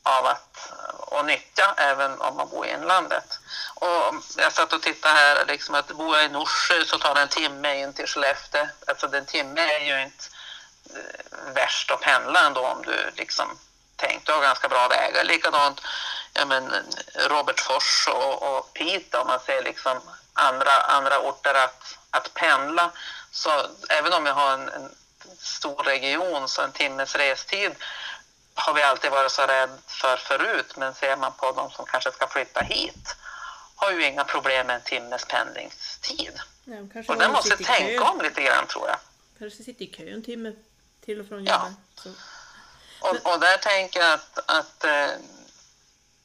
av 0.02 0.26
att 0.26 0.72
och 1.16 1.24
nyttja 1.24 1.74
även 1.76 2.20
om 2.20 2.36
man 2.36 2.48
bor 2.48 2.66
i 2.66 2.70
inlandet. 2.70 3.38
Och 3.74 4.14
jag 4.36 4.52
satt 4.52 4.72
och 4.72 4.82
tittade 4.82 5.14
här, 5.14 5.44
liksom 5.46 5.74
att 5.74 5.88
bor 5.88 6.16
jag 6.16 6.24
i 6.24 6.28
Norsjö 6.28 6.84
så 6.84 6.98
tar 6.98 7.14
det 7.14 7.20
en 7.20 7.28
timme 7.28 7.80
in 7.80 7.92
till 7.92 8.06
Skellefteå. 8.06 8.66
Alltså 8.86 9.06
den 9.08 9.26
timme 9.26 9.60
är 9.60 9.80
ju 9.80 10.02
inte 10.02 10.24
eh, 10.94 11.54
värst 11.54 11.90
att 11.90 12.00
pendla 12.00 12.46
ändå 12.46 12.60
om 12.60 12.82
du 12.82 13.10
liksom 13.16 13.58
tänkt. 13.96 14.26
Du 14.26 14.32
har 14.32 14.42
ganska 14.42 14.68
bra 14.68 14.88
vägar. 14.88 15.24
Likadant 15.24 15.80
ja, 16.32 16.44
men, 16.44 16.72
Robertsfors 17.14 18.08
och, 18.08 18.42
och 18.42 18.72
Piteå 18.72 19.20
om 19.20 19.26
man 19.26 19.40
ser 19.40 19.62
liksom 19.62 20.00
andra, 20.32 20.72
andra 20.72 21.18
orter 21.18 21.54
att, 21.54 21.98
att 22.10 22.34
pendla. 22.34 22.90
Så 23.36 23.50
även 23.88 24.12
om 24.12 24.26
jag 24.26 24.34
har 24.34 24.52
en, 24.52 24.68
en 24.68 24.90
stor 25.38 25.82
region 25.82 26.48
så 26.48 26.62
en 26.62 26.72
timmes 26.72 27.16
restid 27.16 27.72
har 28.54 28.74
vi 28.74 28.82
alltid 28.82 29.10
varit 29.10 29.32
så 29.32 29.42
rädd 29.42 29.78
för 29.86 30.16
förut, 30.16 30.76
men 30.76 30.94
ser 30.94 31.16
man 31.16 31.32
på 31.32 31.52
de 31.52 31.70
som 31.70 31.86
kanske 31.86 32.12
ska 32.12 32.26
flytta 32.26 32.60
hit 32.60 33.16
har 33.76 33.92
ju 33.92 34.06
inga 34.06 34.24
problem 34.24 34.66
med 34.66 34.76
en 34.76 34.82
timmes 34.82 35.24
pendlingstid. 35.24 36.40
Ja, 36.64 36.76
och 37.08 37.16
den 37.16 37.32
måste 37.32 37.56
tänka 37.56 38.04
om 38.04 38.20
lite 38.20 38.42
grann 38.42 38.66
tror 38.66 38.88
jag. 38.88 38.98
Kanske 39.38 39.62
sitter 39.62 39.84
i 39.84 39.86
kö 39.86 40.10
en 40.10 40.24
timme 40.24 40.52
till 41.04 41.20
och 41.20 41.28
från 41.28 41.38
jobbet. 41.38 41.72
Ja. 42.04 42.10
Och, 43.00 43.32
och, 43.32 43.40
där 43.40 43.56
tänker 43.56 44.00
jag 44.00 44.12
att, 44.12 44.38
att 44.46 44.84
eh, 44.84 45.10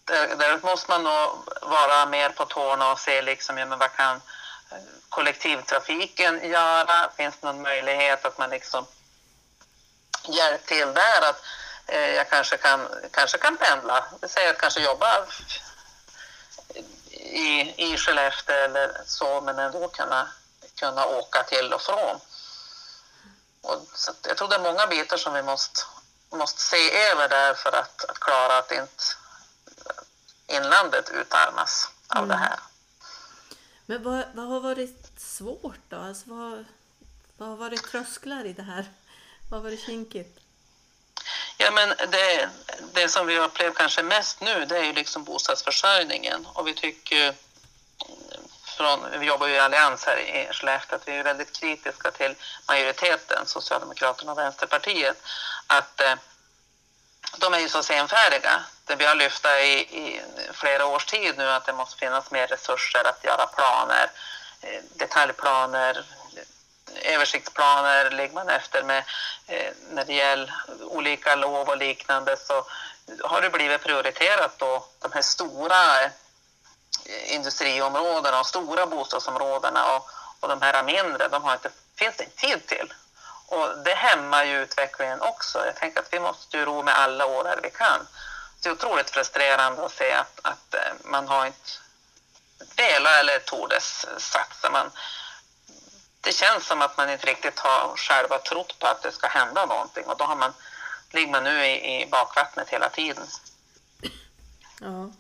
där, 0.06 0.36
där, 0.36 0.60
måste 0.64 0.92
man 0.92 1.04
nog 1.04 1.30
vara 1.62 2.06
mer 2.06 2.30
på 2.30 2.46
tårna 2.46 2.92
och 2.92 3.00
se 3.00 3.22
liksom, 3.22 3.58
ja, 3.58 3.66
men 3.66 3.80
vad 3.80 3.96
kan 3.96 4.22
kollektivtrafiken 5.10 6.50
göra? 6.50 7.12
Finns 7.18 7.36
det 7.42 7.48
någon 7.48 7.62
möjlighet 7.62 8.26
att 8.26 8.38
man 8.38 8.50
liksom 8.50 8.86
hjälper 10.28 10.68
till 10.68 10.94
där? 10.94 11.30
Att, 11.30 11.44
Eh, 11.92 12.16
jag 12.16 12.30
kanske 12.30 12.58
kan, 12.58 12.88
kanske 13.12 13.38
kan 13.38 13.58
pendla. 13.58 14.06
Säg 14.28 14.50
att 14.50 14.58
kanske 14.58 14.82
jobba 14.82 15.26
i, 17.10 17.74
i 17.78 17.98
Skellefteå 17.98 18.56
eller 18.56 19.02
så, 19.06 19.42
men 19.42 19.60
ändå 19.60 19.88
kunna, 19.88 20.28
kunna 20.80 21.06
åka 21.06 21.44
till 21.44 21.74
och 21.74 21.82
från. 21.82 22.20
Och 23.62 23.88
så 23.94 24.12
jag 24.28 24.38
tror 24.38 24.48
det 24.48 24.56
är 24.56 24.60
många 24.60 24.88
bitar 24.88 25.18
som 25.18 25.34
vi 25.34 25.44
måste, 25.44 25.82
måste 26.30 26.62
se 26.62 27.10
över 27.12 27.30
där 27.30 27.54
för 27.54 27.76
att, 27.76 28.06
att 28.06 28.20
klara 28.20 28.58
att 28.58 28.72
inte 28.72 29.04
inlandet 30.48 31.10
utarmas 31.10 31.90
av 32.08 32.18
mm. 32.18 32.30
det 32.30 32.36
här. 32.36 32.60
Men 33.92 34.04
vad, 34.04 34.24
vad 34.34 34.48
har 34.48 34.60
varit 34.60 35.12
svårt 35.18 35.80
då? 35.90 35.96
Alltså 35.96 36.24
vad, 36.30 36.66
vad 37.38 37.50
har 37.50 37.56
varit 37.56 37.92
trösklar 37.92 38.46
i 38.46 38.54
det 38.54 38.64
här? 38.64 38.86
Vad 39.50 39.60
har 39.60 39.70
varit 39.70 39.86
kinkigt? 39.86 40.40
Ja, 41.58 41.72
men 41.72 41.90
det, 41.90 42.50
det 42.94 43.08
som 43.08 43.28
vi 43.28 43.40
upplever 43.40 43.76
kanske 43.76 44.04
mest 44.04 44.42
nu 44.42 44.66
det 44.66 44.78
är 44.78 44.84
ju 44.84 44.94
liksom 44.94 45.24
bostadsförsörjningen 45.24 46.46
och 46.54 46.68
vi 46.68 46.74
tycker 46.74 47.36
från, 48.78 49.00
vi 49.20 49.26
jobbar 49.26 49.48
ju 49.48 49.54
i 49.54 49.60
Allians 49.60 50.06
här 50.06 50.18
i 50.18 50.54
Skellefteå, 50.54 50.96
att 50.96 51.08
vi 51.08 51.12
är 51.12 51.24
väldigt 51.24 51.60
kritiska 51.60 52.12
till 52.12 52.36
majoriteten, 52.68 53.46
Socialdemokraterna 53.46 54.32
och 54.32 54.38
Vänsterpartiet, 54.38 55.18
att 55.68 56.02
eh, 56.02 56.16
de 57.38 57.54
är 57.54 57.60
ju 57.60 57.70
så 57.70 57.84
senfärdiga. 57.84 58.64
Det 58.92 58.98
vi 58.98 59.06
har 59.06 59.16
lyft 59.16 59.46
i, 59.46 59.98
i 59.98 60.22
flera 60.54 60.86
års 60.86 61.06
tid 61.06 61.38
nu 61.38 61.50
att 61.50 61.66
det 61.66 61.74
måste 61.74 61.98
finnas 61.98 62.32
mer 62.32 62.48
resurser 62.48 63.08
att 63.08 63.24
göra 63.24 63.46
planer, 63.48 64.12
eh, 64.62 64.82
detaljplaner, 64.94 66.06
översiktsplaner 67.04 68.12
ligger 68.12 68.34
man 68.34 68.50
efter 68.50 68.84
med 68.84 69.04
eh, 69.48 69.72
när 69.92 70.06
det 70.06 70.14
gäller 70.14 70.54
olika 70.82 71.36
lov 71.36 71.70
och 71.70 71.78
liknande 71.78 72.38
så 72.38 72.66
har 73.24 73.42
det 73.42 73.50
blivit 73.50 73.84
prioriterat 73.84 74.52
då 74.58 74.86
de 75.00 75.12
här 75.12 75.22
stora 75.22 76.04
eh, 76.04 76.12
industriområdena 77.36 78.40
och 78.40 78.48
stora 78.48 78.86
bostadsområdena 78.86 79.96
och, 79.96 80.10
och 80.40 80.50
de 80.50 80.62
här 80.62 80.84
mindre, 80.84 81.28
de 81.28 81.44
har 81.44 81.54
inte, 81.54 81.70
finns 81.96 82.16
det 82.18 82.24
inte 82.24 82.38
tid 82.38 82.68
till. 82.68 82.94
Och 83.48 83.78
det 83.86 83.96
hämmar 83.96 84.44
ju 84.44 84.62
utvecklingen 84.62 85.22
också. 85.22 85.66
Jag 85.66 85.76
tänker 85.76 86.00
att 86.00 86.14
vi 86.14 86.20
måste 86.20 86.58
ju 86.58 86.66
ro 86.66 86.84
med 86.84 86.96
alla 86.96 87.26
årar 87.26 87.60
vi 87.64 87.70
kan. 87.70 88.08
Det 88.62 88.70
är 88.70 88.74
otroligt 88.74 89.10
frustrerande 89.10 89.86
att 89.86 89.92
se 89.92 90.12
att, 90.12 90.40
att 90.44 90.74
eh, 90.74 90.94
man 91.04 91.28
har 91.28 91.46
inte 91.46 91.70
velat 92.76 93.20
eller 93.20 93.40
tordes 93.40 94.06
satsa. 94.18 94.70
Man, 94.72 94.92
det 96.22 96.34
känns 96.34 96.66
som 96.66 96.82
att 96.82 96.98
man 96.98 97.10
inte 97.10 97.28
riktigt 97.28 97.60
har 97.60 97.96
själva 97.98 98.38
trott 98.38 98.80
på 98.80 98.88
att 98.88 99.02
det 99.02 99.12
ska 99.12 99.28
hända 99.28 99.66
någonting 99.66 100.06
och 100.06 100.18
då 100.18 100.26
har 100.26 100.36
man, 100.36 100.54
ligger 101.12 101.32
man 101.32 101.44
nu 101.44 101.66
i, 101.66 102.02
i 102.02 102.06
bakvattnet 102.06 102.70
hela 102.70 102.90
tiden. 102.90 103.28
Ja. 104.82 105.12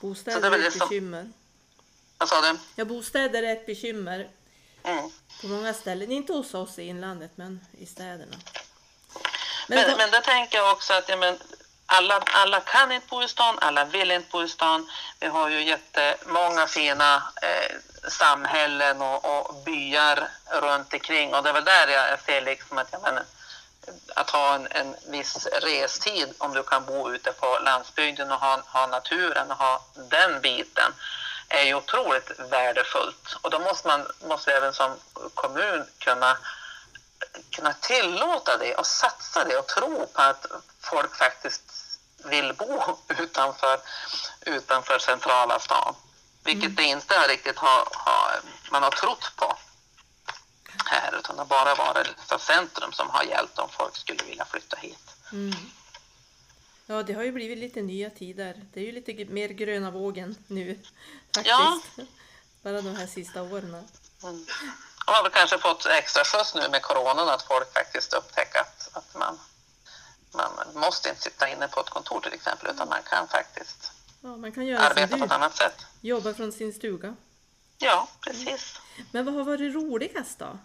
Bostäder 0.00 0.52
är, 0.52 0.68
ett 0.68 0.78
bekymmer. 0.78 1.32
Vad 2.18 2.28
sa 2.28 2.40
du? 2.40 2.58
Ja, 2.74 2.84
bostäder 2.84 3.42
är 3.42 3.52
ett 3.52 3.66
bekymmer. 3.66 4.30
Mm. 4.82 5.10
På 5.40 5.46
många 5.46 5.74
ställen. 5.74 6.12
Inte 6.12 6.32
hos 6.32 6.54
oss 6.54 6.78
i 6.78 6.82
inlandet, 6.82 7.30
men 7.34 7.66
i 7.78 7.86
städerna. 7.86 8.36
Men, 9.68 9.78
men, 9.78 9.90
då... 9.90 9.96
men 9.96 10.10
där 10.10 10.20
tänker 10.20 10.58
jag 10.58 10.72
också 10.72 10.92
att 10.92 11.08
ja, 11.08 11.16
men, 11.16 11.38
alla, 11.92 12.22
alla 12.32 12.60
kan 12.60 12.92
inte 12.92 13.06
bo 13.06 13.22
i 13.22 13.28
stan, 13.28 13.58
alla 13.60 13.84
vill 13.84 14.10
inte 14.10 14.28
bo 14.30 14.42
i 14.42 14.48
stan. 14.48 14.90
Vi 15.20 15.26
har 15.26 15.48
ju 15.48 15.62
jättemånga 15.62 16.66
fina 16.66 17.22
eh, 17.42 17.76
samhällen 18.10 19.02
och, 19.02 19.24
och, 19.24 19.54
byar 19.64 20.28
runt 20.62 20.92
omkring 20.92 21.34
och 21.34 21.42
det 21.42 21.48
är 21.48 21.52
väl 21.52 21.64
där 21.64 21.88
jag, 21.88 22.20
ser 22.20 22.40
liksom 22.42 22.78
att 22.78 22.88
jag 22.92 23.02
menar, 23.02 23.22
att 24.14 24.30
ha 24.30 24.54
en, 24.54 24.66
en 24.70 24.96
viss 25.08 25.46
restid 25.46 26.34
om 26.38 26.54
du 26.54 26.62
kan 26.62 26.84
bo 26.84 27.10
ute 27.10 27.32
på 27.32 27.58
landsbygden 27.64 28.32
och 28.32 28.40
ha, 28.40 28.62
ha 28.66 28.86
naturen 28.86 29.50
och 29.50 29.56
ha 29.56 29.84
den 29.94 30.40
biten 30.40 30.92
är 31.48 31.64
ju 31.64 31.74
otroligt 31.74 32.30
värdefullt. 32.50 33.36
Och 33.40 33.50
då 33.50 33.58
måste 33.58 33.88
man 33.88 34.06
måste 34.24 34.52
även 34.52 34.72
som 34.72 34.96
kommun 35.34 35.86
kunna, 35.98 36.38
kunna 37.50 37.72
tillåta 37.72 38.56
det 38.56 38.74
och 38.74 38.86
satsa 38.86 39.44
det 39.44 39.56
och 39.56 39.66
tro 39.66 40.06
på 40.06 40.22
att 40.22 40.46
folk 40.80 41.16
faktiskt 41.16 41.81
vill 42.24 42.54
bo 42.58 42.98
utanför, 43.18 43.80
utanför 44.40 44.98
centrala 44.98 45.58
stan. 45.58 45.94
Vilket 46.44 46.64
mm. 46.64 46.74
det 46.74 46.82
inte 46.82 47.14
riktigt 47.28 47.58
har, 47.58 47.88
har, 47.92 48.40
man 48.70 48.82
har 48.82 48.90
trott 48.90 49.32
på 49.36 49.56
här 50.84 51.18
utan 51.18 51.36
det 51.36 51.42
har 51.42 51.46
bara 51.46 51.74
varit 51.74 52.08
liksom 52.08 52.38
centrum 52.38 52.92
som 52.92 53.10
har 53.10 53.22
hjälpt 53.22 53.58
om 53.58 53.68
folk 53.68 53.96
skulle 53.96 54.24
vilja 54.24 54.44
flytta 54.44 54.76
hit. 54.76 55.16
Mm. 55.32 55.54
Ja, 56.86 57.02
det 57.02 57.12
har 57.12 57.22
ju 57.22 57.32
blivit 57.32 57.58
lite 57.58 57.82
nya 57.82 58.10
tider. 58.10 58.66
Det 58.72 58.80
är 58.80 58.84
ju 58.84 58.92
lite 58.92 59.24
mer 59.24 59.48
gröna 59.48 59.90
vågen 59.90 60.36
nu 60.46 60.78
faktiskt. 61.34 61.46
Ja. 61.46 61.80
Bara 62.62 62.82
de 62.82 62.96
här 62.96 63.06
sista 63.06 63.42
åren. 63.42 63.88
Mm. 64.22 64.46
Och 65.06 65.12
har 65.12 65.22
väl 65.22 65.32
kanske 65.32 65.58
fått 65.58 65.86
extra 65.86 66.24
skjuts 66.24 66.54
nu 66.54 66.68
med 66.68 66.82
coronan 66.82 67.28
att 67.28 67.42
folk 67.42 67.72
faktiskt 67.72 68.12
upptäcker 68.12 68.60
att, 68.60 68.88
att 68.92 69.14
man, 69.14 69.38
man 70.32 70.50
måste 70.74 71.08
inte 71.08 71.22
sitta 71.22 71.48
inne 71.48 71.68
på 71.68 71.80
ett 71.80 71.90
kontor 71.90 72.20
till 72.20 72.32
exempel 72.32 72.70
utan 72.70 72.88
man 72.88 73.02
kan 73.02 73.28
faktiskt 73.28 73.92
ja, 74.20 74.36
man 74.36 74.52
kan 74.52 74.76
arbeta 74.76 75.18
på 75.18 75.24
ett 75.24 75.32
annat 75.32 75.56
sätt. 75.56 75.86
Jobba 76.00 76.34
från 76.34 76.52
sin 76.52 76.72
stuga. 76.72 77.16
Ja, 77.78 78.08
precis. 78.20 78.80
Men 79.10 79.24
vad 79.24 79.34
har 79.34 79.44
varit 79.44 79.74
roligast 79.74 80.38
då? 80.38 80.58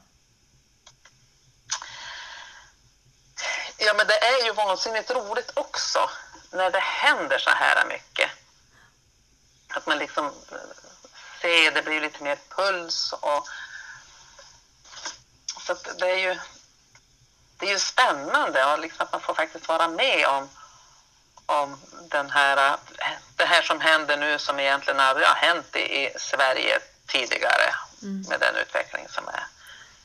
Ja, 3.77 3.93
men 3.97 4.07
det 4.07 4.17
är 4.17 4.45
ju 4.45 4.53
vansinnigt 4.53 5.11
roligt 5.11 5.51
också 5.55 6.09
när 6.51 6.71
det 6.71 6.79
händer 6.79 7.37
så 7.37 7.49
här 7.49 7.85
mycket. 7.87 8.29
Att 9.67 9.87
man 9.87 9.97
liksom 9.97 10.31
ser, 11.41 11.71
det 11.71 11.81
blir 11.81 12.01
lite 12.01 12.23
mer 12.23 12.37
puls 12.49 13.13
och 13.13 13.47
så 15.67 15.77
det 15.99 16.11
är 16.11 16.17
ju 16.17 16.39
det 17.57 17.65
är 17.65 17.71
ju 17.71 17.79
spännande 17.79 18.73
och 18.73 18.79
liksom 18.79 19.05
att 19.05 19.11
man 19.11 19.21
får 19.21 19.33
faktiskt 19.33 19.67
vara 19.67 19.87
med 19.87 20.25
om, 20.27 20.49
om 21.45 21.77
den 22.09 22.29
här, 22.29 22.77
det 23.35 23.45
här 23.45 23.61
som 23.61 23.81
händer 23.81 24.17
nu 24.17 24.39
som 24.39 24.59
egentligen 24.59 24.99
aldrig 24.99 25.27
har 25.27 25.35
hänt 25.35 25.75
i, 25.75 26.09
Sverige 26.17 26.79
tidigare 27.05 27.73
mm. 28.01 28.25
med 28.29 28.39
den 28.39 28.55
utveckling 28.55 29.05
som 29.09 29.27
är. 29.27 29.43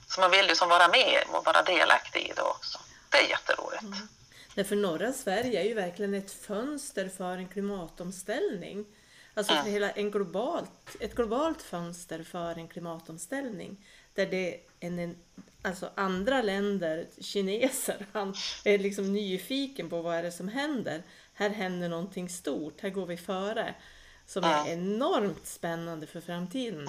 Så 0.09 0.21
man 0.21 0.31
vill 0.31 0.49
ju 0.49 0.57
som 0.57 0.69
vara 0.69 0.89
med 0.89 1.25
och 1.29 1.45
vara 1.45 1.63
delaktig 1.63 2.21
i 2.21 2.33
det 2.37 2.43
också. 2.43 2.79
Det 3.09 3.19
är 3.19 3.29
jätteroligt. 3.29 3.83
Mm. 3.83 4.09
Därför 4.55 4.77
norra 4.77 5.13
Sverige 5.13 5.61
är 5.61 5.65
ju 5.65 5.75
verkligen 5.75 6.15
ett 6.15 6.33
fönster 6.47 7.11
för 7.17 7.37
en 7.37 7.49
klimatomställning. 7.49 8.87
Alltså 9.35 9.53
mm. 9.53 9.67
hela 9.67 9.91
en 9.91 10.11
globalt, 10.11 10.97
ett 11.01 11.15
globalt 11.15 11.63
fönster 11.63 12.25
för 12.25 12.59
en 12.59 12.69
klimatomställning. 12.69 13.87
Där 14.15 14.27
det 14.27 14.61
en, 14.81 15.17
alltså 15.63 15.91
andra 15.95 16.43
länder, 16.43 17.07
kineser, 17.21 18.07
han 18.13 18.35
är 18.65 18.79
liksom 18.79 19.13
nyfiken 19.13 19.89
på 19.91 20.03
vad 20.03 20.17
är 20.17 20.23
det 20.23 20.33
som 20.33 20.49
händer. 20.49 21.03
Här 21.35 21.51
händer 21.51 21.89
någonting 21.89 22.29
stort, 22.29 22.81
här 22.81 22.91
går 22.91 23.07
vi 23.07 23.17
före. 23.17 23.75
Som 24.27 24.45
mm. 24.45 24.57
är 24.57 24.73
enormt 24.73 25.47
spännande 25.47 26.07
för 26.07 26.21
framtiden. 26.21 26.89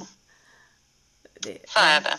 Det, 1.34 1.58
Så 1.68 1.80
är 1.80 2.02
det. 2.02 2.18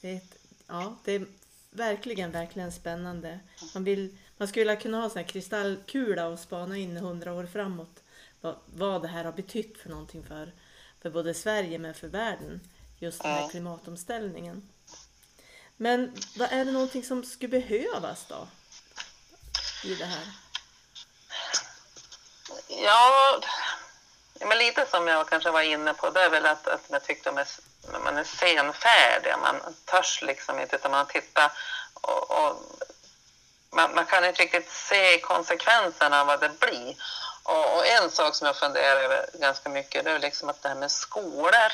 det 0.00 0.22
ja, 0.66 0.96
det 1.04 1.14
är 1.14 1.26
verkligen, 1.70 2.30
verkligen 2.30 2.72
spännande. 2.72 3.40
Man, 3.74 3.84
vill, 3.84 4.16
man 4.36 4.48
skulle 4.48 4.76
kunna 4.76 5.00
ha 5.00 5.18
en 5.18 5.24
kristallkula 5.24 6.28
och 6.28 6.38
spana 6.38 6.76
in 6.76 6.96
hundra 6.96 7.32
år 7.32 7.46
framåt 7.46 8.02
vad, 8.40 8.56
vad 8.66 9.02
det 9.02 9.08
här 9.08 9.24
har 9.24 9.32
betytt 9.32 9.78
för 9.78 9.90
någonting 9.90 10.24
för, 10.24 10.52
för 11.00 11.10
både 11.10 11.34
Sverige 11.34 11.78
men 11.78 11.94
för 11.94 12.08
världen. 12.08 12.60
Just 13.00 13.22
den 13.22 13.32
här 13.32 13.48
klimatomställningen. 13.48 14.68
Men 15.76 16.16
vad 16.36 16.52
är 16.52 16.64
det 16.64 16.72
någonting 16.72 17.04
som 17.04 17.24
skulle 17.24 17.48
behövas 17.48 18.26
då? 18.28 18.48
I 19.84 19.94
det 19.94 20.04
här? 20.04 20.26
Ja, 22.68 23.40
men 24.40 24.58
lite 24.58 24.86
som 24.90 25.06
jag 25.06 25.28
kanske 25.28 25.50
var 25.50 25.62
inne 25.62 25.94
på, 25.94 26.10
det 26.10 26.20
är 26.20 26.30
väl 26.30 26.46
att, 26.46 26.68
att 26.68 26.84
jag 26.88 27.04
tyckte 27.04 27.30
att 27.30 27.60
man 28.04 28.16
är 28.16 28.24
senfärdig, 28.24 29.34
man 29.42 29.74
törs 29.84 30.22
liksom 30.22 30.60
inte, 30.60 30.76
utan 30.76 30.90
man 30.90 31.06
tittar 31.06 31.52
och, 31.94 32.30
och 32.30 32.56
man, 33.70 33.94
man, 33.94 34.06
kan 34.06 34.24
inte 34.24 34.42
riktigt 34.42 34.70
se 34.70 35.20
konsekvenserna 35.20 36.20
av 36.20 36.26
vad 36.26 36.40
det 36.40 36.60
blir. 36.60 36.96
Och, 37.42 37.76
och, 37.76 37.86
en 37.86 38.10
sak 38.10 38.34
som 38.34 38.46
jag 38.46 38.56
funderar 38.56 39.00
över 39.00 39.30
ganska 39.34 39.68
mycket 39.68 40.04
det 40.04 40.10
är 40.10 40.18
liksom 40.18 40.48
att 40.48 40.62
det 40.62 40.68
här 40.68 40.76
med 40.76 40.90
skolor. 40.90 41.72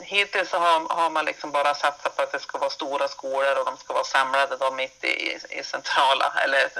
Hittills 0.00 0.50
så 0.50 0.58
har, 0.58 0.88
har 0.88 1.10
man 1.10 1.24
liksom 1.24 1.50
bara 1.52 1.74
satsat 1.74 2.16
på 2.16 2.22
att 2.22 2.32
det 2.32 2.40
ska 2.40 2.58
vara 2.58 2.70
stora 2.70 3.08
skolor 3.08 3.58
och 3.58 3.64
de 3.64 3.76
ska 3.76 3.92
vara 3.92 4.04
samlade 4.04 4.56
då 4.56 4.70
mitt 4.70 5.04
i, 5.04 5.38
i 5.50 5.62
centrala 5.64 6.32
eller 6.44 6.70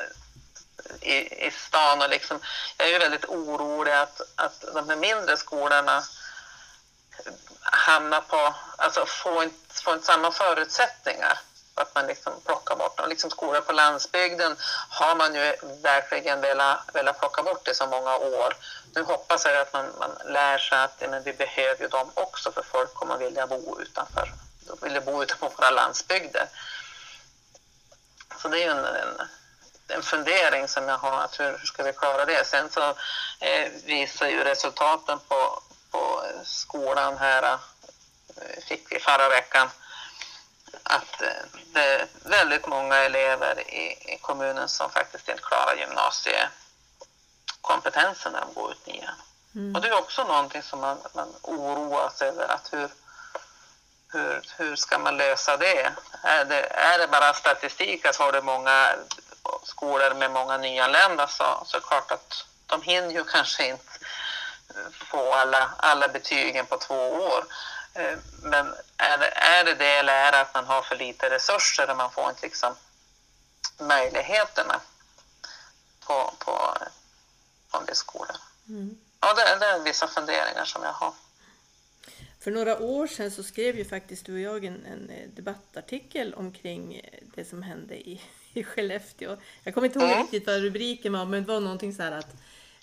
i, 1.01 1.47
i 1.47 1.51
stan. 1.51 2.03
Och 2.03 2.09
liksom, 2.09 2.41
jag 2.77 2.89
är 2.89 2.93
ju 2.93 2.99
väldigt 2.99 3.25
orolig 3.25 3.93
att, 3.93 4.21
att 4.35 4.65
de 4.75 4.89
här 4.89 4.97
mindre 4.97 5.37
skolorna 5.37 6.03
hamnar 7.63 8.21
på, 8.21 8.55
alltså 8.77 9.07
får 9.07 9.43
inte, 9.43 9.83
får 9.85 9.95
inte 9.95 10.07
samma 10.07 10.33
förutsättningar 10.33 11.39
att 11.81 11.95
man 11.95 12.07
liksom 12.07 12.33
plockar 12.45 12.77
bort 12.77 12.97
dem. 12.97 13.09
Liksom 13.09 13.31
skolor 13.31 13.61
på 13.61 13.73
landsbygden 13.73 14.57
har 14.89 15.17
man 15.17 15.35
ju 15.35 15.57
verkligen 15.83 16.41
velat, 16.41 16.79
velat 16.95 17.19
plocka 17.19 17.43
bort 17.43 17.69
i 17.69 17.75
så 17.75 17.87
många 17.87 18.17
år. 18.17 18.55
Nu 18.95 19.03
hoppas 19.03 19.45
jag 19.45 19.57
att 19.57 19.73
man, 19.73 19.87
man 19.99 20.11
lär 20.25 20.59
sig 20.59 20.79
att 20.79 21.03
men 21.11 21.23
vi 21.23 21.33
behöver 21.33 21.83
ju 21.83 21.89
dem 21.89 22.11
också 22.15 22.53
för 22.53 22.63
folk 22.63 22.95
kommer 22.95 23.17
vilja 23.17 23.47
bo 23.47 23.81
utanför, 23.81 24.33
De 24.67 24.89
vill 24.89 25.03
bo 25.03 25.23
utanför 25.23 25.51
våra 25.57 25.71
landsbygder. 25.71 26.49
Så 28.43 28.49
det 28.49 28.63
är 28.63 28.65
ju 28.65 28.71
en, 28.71 28.85
en, 28.85 29.29
en 29.89 30.03
fundering 30.03 30.69
som 30.69 30.89
jag 30.89 30.99
har, 30.99 31.21
att 31.21 31.41
hur, 31.41 31.59
hur 31.59 31.67
ska 31.67 31.83
vi 31.83 31.93
klara 31.93 32.25
det? 32.25 32.47
Sen 32.47 32.71
så 32.71 32.95
eh, 33.41 33.71
visar 33.85 34.29
ju 34.29 34.45
resultaten 34.45 35.19
på, 35.29 35.63
på 35.91 36.23
skolan 36.45 37.19
här 37.19 37.43
eh, 37.43 38.65
fick 38.69 38.93
vi 38.93 39.01
förra 39.01 39.29
veckan 39.29 39.69
att 40.89 41.23
eh, 41.23 41.29
det 41.73 41.81
är 41.81 42.07
väldigt 42.25 42.67
många 42.67 42.97
elever 42.97 43.61
i, 43.61 44.15
i 44.15 44.19
kommunen 44.21 44.69
som 44.69 44.91
faktiskt 44.91 45.29
inte 45.29 45.43
klarar 45.43 45.77
gymnasiekompetensen 45.77 48.33
när 48.33 48.41
de 48.41 48.55
går 48.55 48.73
ut 48.73 48.87
nian. 48.87 49.15
Mm. 49.55 49.75
Och 49.75 49.83
det 49.83 49.89
är 49.89 49.99
också 49.99 50.25
någonting 50.25 50.63
som 50.63 50.81
man, 50.81 50.99
man 51.15 51.35
oroas 51.43 52.23
över. 52.23 52.49
Att 52.49 52.73
hur, 52.73 52.89
hur, 54.13 54.41
hur 54.57 54.77
ska 54.77 54.99
man 54.99 55.17
lösa 55.17 55.57
det? 55.57 55.93
Är 56.23 56.45
det, 56.45 56.67
är 56.67 56.99
det 56.99 57.09
bara 57.09 57.33
statistik 57.33 58.05
att 58.05 58.17
har 58.17 58.33
du 58.33 58.43
många 58.43 58.95
skolor 59.63 60.15
med 60.15 60.31
många 60.31 60.59
nyanlända 60.59 61.27
så, 61.27 61.63
så 61.67 61.77
är 61.77 61.81
det 61.81 61.87
klart 61.87 62.13
att 62.13 62.47
de 62.67 62.83
hinner 62.83 63.11
ju 63.11 63.25
kanske 63.25 63.69
inte 63.69 63.93
få 64.93 65.33
alla, 65.33 65.71
alla 65.77 66.09
betygen 66.09 66.67
på 66.67 66.77
två 66.77 67.09
år. 67.09 67.45
Eh, 67.99 68.19
men 68.43 68.67
är 68.97 69.19
det, 69.19 69.31
är 69.35 69.65
det 69.65 69.75
det 69.75 69.99
eller 69.99 70.13
är 70.13 70.33
det 70.33 70.41
att 70.41 70.55
man 70.55 70.65
har 70.65 70.83
för 70.83 70.97
lite 70.97 71.31
resurser 71.31 71.91
och 71.91 71.97
man 71.97 72.11
får 72.11 72.31
inte 72.31 72.43
liksom 72.43 72.75
möjligheterna 73.81 74.81
på, 76.07 76.35
på, 76.39 76.79
på 77.71 77.79
en 77.79 77.87
del 77.87 77.97
skolor? 77.97 78.37
Mm. 78.69 78.99
Ja, 79.21 79.35
det, 79.35 79.59
det 79.61 79.67
är 79.67 79.81
vissa 79.81 80.09
funderingar 80.09 80.65
som 80.65 80.83
jag 80.83 80.93
har. 80.93 81.13
För 82.41 82.51
några 82.51 82.79
år 82.79 83.07
sedan 83.07 83.31
så 83.31 83.43
skrev 83.43 83.79
ju 83.79 83.85
faktiskt 83.85 84.27
du 84.27 84.33
och 84.35 84.41
jag 84.41 84.65
en, 84.65 84.87
en 84.87 85.35
debattartikel 85.35 86.35
omkring 86.35 87.01
det 87.35 87.45
som 87.45 87.63
hände 87.63 87.95
i, 87.95 88.23
i 88.53 88.65
Skellefteå. 88.65 89.37
Jag 89.63 89.75
kommer 89.75 89.87
inte 89.87 89.99
ihåg 89.99 90.09
mm. 90.09 90.23
riktigt 90.23 90.47
vad 90.47 90.63
rubriken 90.63 91.13
var, 91.13 91.25
men 91.25 91.45
det 91.45 91.53
var 91.53 91.61
någonting 91.61 91.95
så 91.95 92.03
här 92.03 92.13
att 92.13 92.35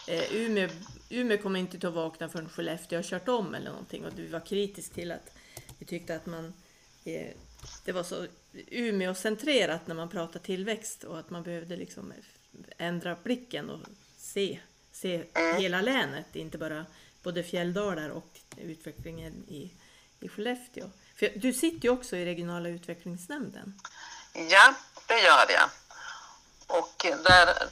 eh, 0.07 0.35
Umeå, 0.35 0.69
Umeå 1.09 1.37
kommer 1.37 1.59
inte 1.59 1.87
att 1.87 1.93
vakna 1.93 2.29
förrän 2.29 2.49
Skellefteå 2.49 2.97
har 2.97 3.03
kört 3.03 3.27
om 3.27 3.55
eller 3.55 3.69
någonting 3.69 4.05
och 4.05 4.13
du 4.13 4.27
var 4.27 4.45
kritisk 4.45 4.93
till 4.93 5.11
att 5.11 5.35
vi 5.79 5.85
tyckte 5.85 6.15
att 6.15 6.25
man 6.25 6.53
eh, 7.03 7.27
det 7.85 7.91
var 7.91 8.03
så 8.03 8.27
Umeå-centrerat 8.53 9.87
när 9.87 9.95
man 9.95 10.09
pratar 10.09 10.39
tillväxt 10.39 11.03
och 11.03 11.19
att 11.19 11.29
man 11.29 11.43
behövde 11.43 11.75
liksom 11.75 12.13
ändra 12.77 13.17
blicken 13.23 13.69
och 13.69 13.79
se, 14.17 14.59
se 14.91 15.23
hela 15.59 15.81
länet, 15.81 16.35
inte 16.35 16.57
bara 16.57 16.85
både 17.23 17.43
fjälldalar 17.43 18.09
och 18.09 18.39
utvecklingen 18.57 19.33
i, 19.47 19.71
i 20.19 20.29
Skellefteå. 20.29 20.89
För 21.15 21.31
du 21.35 21.53
sitter 21.53 21.87
ju 21.87 21.89
också 21.89 22.15
i 22.15 22.25
regionala 22.25 22.69
utvecklingsnämnden. 22.69 23.79
Ja, 24.33 24.75
det 25.07 25.19
gör 25.19 25.51
jag. 25.51 25.69
Och 26.79 27.05
där, 27.23 27.69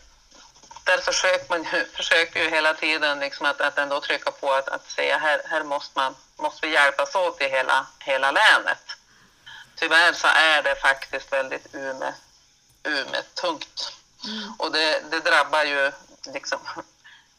där 0.84 0.98
försöker 0.98 1.46
man 1.50 1.64
ju, 1.64 1.86
försöker 1.86 2.44
ju 2.44 2.50
hela 2.50 2.74
tiden 2.74 3.20
liksom 3.20 3.46
att, 3.46 3.62
att 3.62 3.78
ändå 3.78 4.02
trycka 4.02 4.32
på 4.32 4.54
att, 4.54 4.70
att 4.70 4.90
säga 4.90 5.18
här, 5.18 5.42
här 5.46 5.64
måste, 5.64 6.00
man, 6.00 6.16
måste 6.38 6.68
vi 6.68 6.74
hjälpas 6.74 7.16
åt 7.16 7.42
i 7.42 7.50
hela, 7.50 7.88
hela 8.00 8.32
länet. 8.32 8.84
Tyvärr 9.76 10.14
så 10.14 10.28
är 10.28 10.64
det 10.64 10.76
faktiskt 10.76 11.34
väldigt 11.34 11.76
Ume, 11.76 12.14
Ume 12.84 13.22
tungt. 13.42 13.94
Mm. 14.26 14.54
Och 14.60 14.72
det, 14.72 15.04
det 15.12 15.20
drabbar 15.20 15.64
ju 15.64 15.92
liksom 16.34 16.60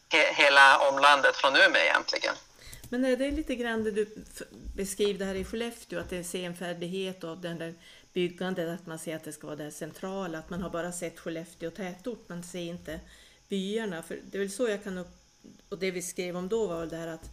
he, 0.09 0.33
hela 0.33 0.77
omlandet 0.89 1.35
från 1.35 1.55
Umeå 1.55 1.81
egentligen. 1.81 2.35
Men 2.89 3.05
är 3.05 3.17
det 3.17 3.31
lite 3.31 3.55
grann 3.55 3.83
det 3.83 3.91
du 3.91 4.25
beskriver 4.75 5.25
här 5.25 5.35
i 5.35 5.45
Skellefteå, 5.45 5.99
att 5.99 6.09
det 6.09 6.17
är 6.17 6.23
senfärdighet 6.23 7.23
och 7.23 7.37
den 7.37 7.59
där 7.59 7.73
byggandet, 8.13 8.69
att 8.69 8.87
man 8.87 8.99
ser 8.99 9.15
att 9.15 9.23
det 9.23 9.33
ska 9.33 9.47
vara 9.47 9.55
det 9.55 9.71
centrala, 9.71 10.37
att 10.37 10.49
man 10.49 10.61
har 10.61 10.69
bara 10.69 10.91
sett 10.91 11.19
Skellefteå 11.19 11.71
tätort, 11.71 12.29
man 12.29 12.43
ser 12.43 12.59
inte 12.59 12.99
byarna. 13.53 14.03
För 14.03 14.19
det 14.31 14.37
är 14.37 14.39
väl 14.39 14.51
så 14.51 14.69
jag 14.69 14.83
kan 14.83 14.97
upp... 14.97 15.13
Och 15.69 15.79
det 15.79 15.91
vi 15.91 16.01
skrev 16.01 16.37
om 16.37 16.49
då 16.49 16.67
var 16.67 16.85
det 16.85 16.97
här 16.97 17.07
att 17.07 17.29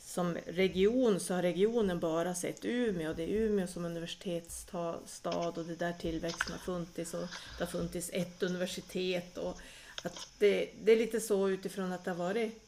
som 0.00 0.36
region 0.46 1.20
så 1.20 1.34
har 1.34 1.42
regionen 1.42 2.00
bara 2.00 2.34
sett 2.34 2.64
Umeå. 2.64 3.12
Det 3.12 3.22
är 3.22 3.28
Umeå 3.28 3.66
som 3.66 3.84
universitetsstad 3.84 5.48
och 5.56 5.64
det 5.64 5.72
är 5.72 5.76
där 5.76 5.92
tillväxten 5.92 6.52
har 6.52 6.58
funnits 6.58 7.14
och 7.14 7.28
det 7.58 7.64
har 7.64 7.66
funnits 7.66 8.10
ett 8.12 8.42
universitet. 8.42 9.38
Och 9.38 9.60
att 10.02 10.28
det, 10.38 10.70
det 10.84 10.92
är 10.92 10.96
lite 10.96 11.20
så 11.20 11.48
utifrån 11.48 11.92
att 11.92 12.04
det 12.04 12.10
har 12.10 12.18
varit 12.18 12.62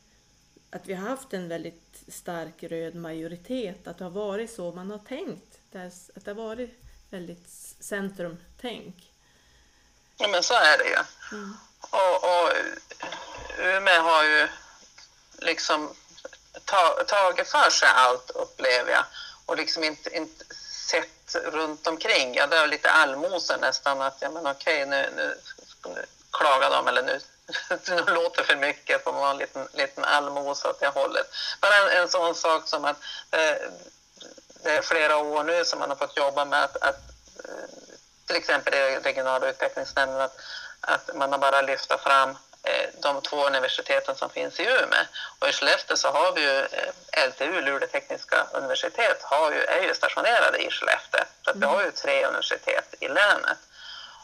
att 0.70 0.88
vi 0.88 0.94
har 0.94 1.08
haft 1.08 1.34
en 1.34 1.48
väldigt 1.48 2.04
stark 2.08 2.62
röd 2.62 2.94
majoritet, 2.94 3.86
att 3.86 3.98
det 3.98 4.04
har 4.04 4.10
varit 4.10 4.50
så 4.50 4.72
man 4.72 4.90
har 4.90 4.98
tänkt. 4.98 5.58
Att 6.14 6.24
det 6.24 6.30
har 6.30 6.34
varit 6.34 6.70
väldigt 7.10 7.48
centrumtänk. 7.80 9.12
Ja 10.16 10.28
men 10.28 10.42
så 10.42 10.54
är 10.54 10.78
det 10.78 10.84
ju. 10.84 10.96
Mm. 11.38 11.54
Och, 11.80 12.24
och 12.24 12.52
eh, 12.52 13.76
Umeå 13.76 14.02
har 14.02 14.24
ju 14.24 14.48
liksom 15.38 15.94
tagit 17.06 17.48
för 17.48 17.70
sig 17.70 17.88
allt 17.94 18.30
upplever 18.30 18.92
jag 18.92 19.04
och 19.46 19.56
liksom 19.56 19.84
inte, 19.84 20.16
inte 20.16 20.44
sett 20.90 21.34
runt 21.34 21.86
omkring. 21.86 22.34
Ja, 22.34 22.46
det 22.46 22.56
är 22.56 22.66
lite 22.66 22.90
allmosor 22.90 23.56
nästan 23.56 24.00
att 24.00 24.16
ja 24.20 24.30
men 24.30 24.46
okej 24.46 24.86
nu, 24.86 25.10
nu, 25.16 25.36
nu 25.84 26.04
klagar 26.30 26.70
de 26.70 26.88
eller 26.88 27.02
nu 27.02 27.20
nu 27.88 28.14
låter 28.14 28.44
för 28.44 28.56
mycket 28.56 29.04
Får 29.04 29.12
man 29.12 29.22
ha 29.22 29.30
en 29.30 29.38
liten, 29.38 29.68
liten 29.72 30.04
allmosa 30.04 30.70
åt 30.70 30.80
det 30.80 30.88
hållet. 30.88 31.26
Bara 31.60 31.76
en, 31.76 32.02
en 32.02 32.08
sån 32.08 32.34
sak 32.34 32.68
som 32.68 32.84
att 32.84 32.96
eh, 33.30 33.56
det 34.62 34.70
är 34.70 34.82
flera 34.82 35.16
år 35.16 35.44
nu 35.44 35.64
som 35.64 35.78
man 35.78 35.88
har 35.88 35.96
fått 35.96 36.16
jobba 36.16 36.44
med 36.44 36.64
att, 36.64 36.76
att 36.76 37.00
eh, 37.44 37.70
till 38.26 38.36
exempel 38.36 38.74
i 38.74 38.98
regionala 38.98 39.50
utvecklingsnämnden 39.50 40.20
att, 40.20 40.36
att 40.80 41.10
man 41.14 41.32
har 41.32 41.38
bara 41.38 41.62
lyft 41.62 42.02
fram 42.02 42.30
eh, 42.62 42.88
de 43.02 43.22
två 43.22 43.46
universiteten 43.46 44.14
som 44.16 44.30
finns 44.30 44.60
i 44.60 44.62
Umeå. 44.62 45.04
Och 45.38 45.48
i 45.48 45.52
Skellefteå 45.52 45.96
så 45.96 46.08
har 46.08 46.32
vi 46.32 46.40
ju 46.40 46.58
eh, 46.60 47.28
LTU, 47.28 47.60
Luleå 47.60 47.88
tekniska 47.88 48.46
universitet, 48.52 49.22
har 49.22 49.52
ju, 49.52 49.64
är 49.64 49.82
ju 49.82 49.94
stationerade 49.94 50.58
i 50.58 50.70
Skellefteå. 50.70 51.24
Så 51.44 51.50
att 51.50 51.56
vi 51.56 51.66
har 51.66 51.82
ju 51.84 51.90
tre 51.90 52.26
universitet 52.26 52.94
i 53.00 53.08
länet. 53.08 53.58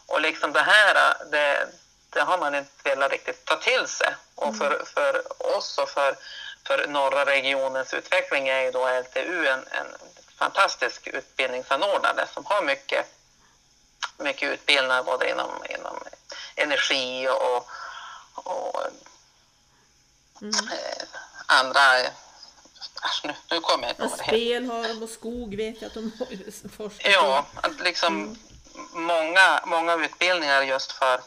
Och 0.07 0.21
liksom 0.21 0.53
det 0.53 0.61
här, 0.61 1.17
det, 1.31 1.67
det 2.09 2.21
har 2.21 2.37
man 2.37 2.55
inte 2.55 2.71
velat 2.83 3.11
riktigt 3.11 3.45
ta 3.45 3.55
till 3.55 3.87
sig. 3.87 4.15
Och 4.35 4.57
för, 4.57 4.73
mm. 4.73 4.85
för 4.85 5.23
oss 5.57 5.77
och 5.77 5.89
för, 5.89 6.15
för 6.67 6.87
norra 6.87 7.25
regionens 7.25 7.93
utveckling 7.93 8.47
är 8.47 8.61
ju 8.61 8.71
då 8.71 8.99
LTU 8.99 9.47
en, 9.47 9.67
en 9.71 9.87
fantastisk 10.37 11.07
utbildningsanordnare 11.07 12.27
som 12.33 12.45
har 12.45 12.61
mycket, 12.61 13.05
mycket 14.17 14.49
utbildningar 14.49 15.03
både 15.03 15.29
inom, 15.29 15.51
inom 15.69 16.03
energi 16.57 17.27
och, 17.27 17.67
och 18.33 18.81
mm. 20.41 20.53
eh, 20.53 21.03
andra 21.45 21.81
Asch, 23.01 23.21
nu, 23.23 23.33
nu 23.51 23.59
kommer 23.59 23.83
jag 23.83 23.91
inte 23.91 24.03
ihåg 24.03 24.27
Spel 24.27 24.65
har 24.65 24.87
de 24.87 25.03
och 25.03 25.09
skog 25.09 25.55
vet 25.55 25.81
jag 25.81 25.87
att 25.87 25.93
de 25.93 26.11
forskar 26.77 27.11
Ja, 27.11 27.45
att 27.55 27.79
liksom 27.79 28.23
mm. 28.23 28.37
många, 28.93 29.61
många 29.65 30.05
utbildningar 30.05 30.61
just 30.61 30.91
för 30.91 31.21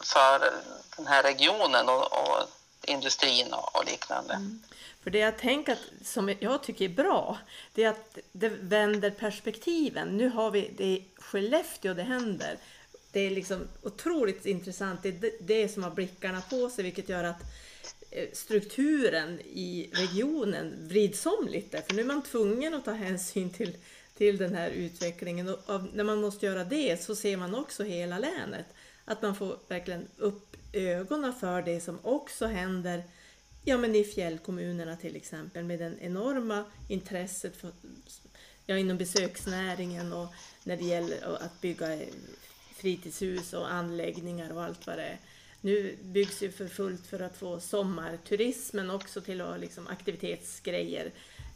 för 0.00 0.52
den 0.96 1.06
här 1.06 1.22
regionen 1.22 1.88
och, 1.88 2.02
och 2.02 2.48
industrin 2.82 3.52
och, 3.52 3.76
och 3.76 3.84
liknande. 3.84 4.34
Mm. 4.34 4.62
För 5.02 5.10
det 5.10 5.18
jag 5.18 5.38
tänker 5.38 5.72
att, 5.72 6.06
som 6.06 6.34
jag 6.40 6.62
tycker 6.62 6.84
är 6.84 6.88
bra, 6.88 7.38
det 7.74 7.84
är 7.84 7.88
att 7.88 8.18
det 8.32 8.48
vänder 8.48 9.10
perspektiven. 9.10 10.08
Nu 10.16 10.28
har 10.28 10.50
vi 10.50 10.74
det 10.76 10.84
i 10.84 11.04
Skellefteå 11.16 11.94
det 11.94 12.02
händer. 12.02 12.58
Det 13.12 13.20
är 13.20 13.30
liksom 13.30 13.68
otroligt 13.82 14.46
intressant. 14.46 15.02
Det 15.02 15.08
är 15.08 15.32
det 15.40 15.68
som 15.68 15.82
har 15.82 15.90
blickarna 15.90 16.40
på 16.40 16.70
sig, 16.70 16.84
vilket 16.84 17.08
gör 17.08 17.24
att 17.24 17.40
eh, 18.10 18.28
strukturen 18.32 19.40
i 19.40 19.90
regionen 19.92 20.88
vrids 20.88 21.26
om 21.26 21.48
lite. 21.48 21.82
För 21.82 21.94
nu 21.94 22.02
är 22.02 22.06
man 22.06 22.22
tvungen 22.22 22.74
att 22.74 22.84
ta 22.84 22.92
hänsyn 22.92 23.50
till, 23.50 23.76
till 24.16 24.36
den 24.36 24.54
här 24.54 24.70
utvecklingen. 24.70 25.48
Och 25.48 25.82
när 25.94 26.04
man 26.04 26.20
måste 26.20 26.46
göra 26.46 26.64
det 26.64 27.02
så 27.02 27.16
ser 27.16 27.36
man 27.36 27.54
också 27.54 27.84
hela 27.84 28.18
länet. 28.18 28.66
Att 29.04 29.22
man 29.22 29.36
får 29.36 29.58
verkligen 29.68 30.06
upp 30.16 30.56
ögonen 30.72 31.34
för 31.34 31.62
det 31.62 31.80
som 31.80 31.98
också 32.02 32.46
händer 32.46 33.02
ja, 33.64 33.78
men 33.78 33.94
i 33.94 34.04
fjällkommunerna 34.04 34.96
till 34.96 35.16
exempel 35.16 35.64
med 35.64 35.78
det 35.78 35.92
enorma 36.00 36.64
intresset 36.88 37.56
för, 37.56 37.72
ja, 38.66 38.76
inom 38.76 38.96
besöksnäringen 38.96 40.12
och 40.12 40.28
när 40.64 40.76
det 40.76 40.84
gäller 40.84 41.36
att 41.44 41.60
bygga 41.60 41.98
fritidshus 42.82 43.52
och 43.52 43.72
anläggningar 43.72 44.52
och 44.52 44.62
allt 44.62 44.86
vad 44.86 44.98
det 44.98 45.04
är. 45.04 45.18
Nu 45.60 45.96
byggs 46.02 46.42
ju 46.42 46.50
för 46.50 46.68
fullt 46.68 47.06
för 47.06 47.20
att 47.20 47.36
få 47.36 47.60
sommarturismen 47.60 48.90
också 48.90 49.20
till 49.20 49.40
att 49.40 49.60
liksom 49.60 49.86
aktivitetsgrejer. 49.86 51.10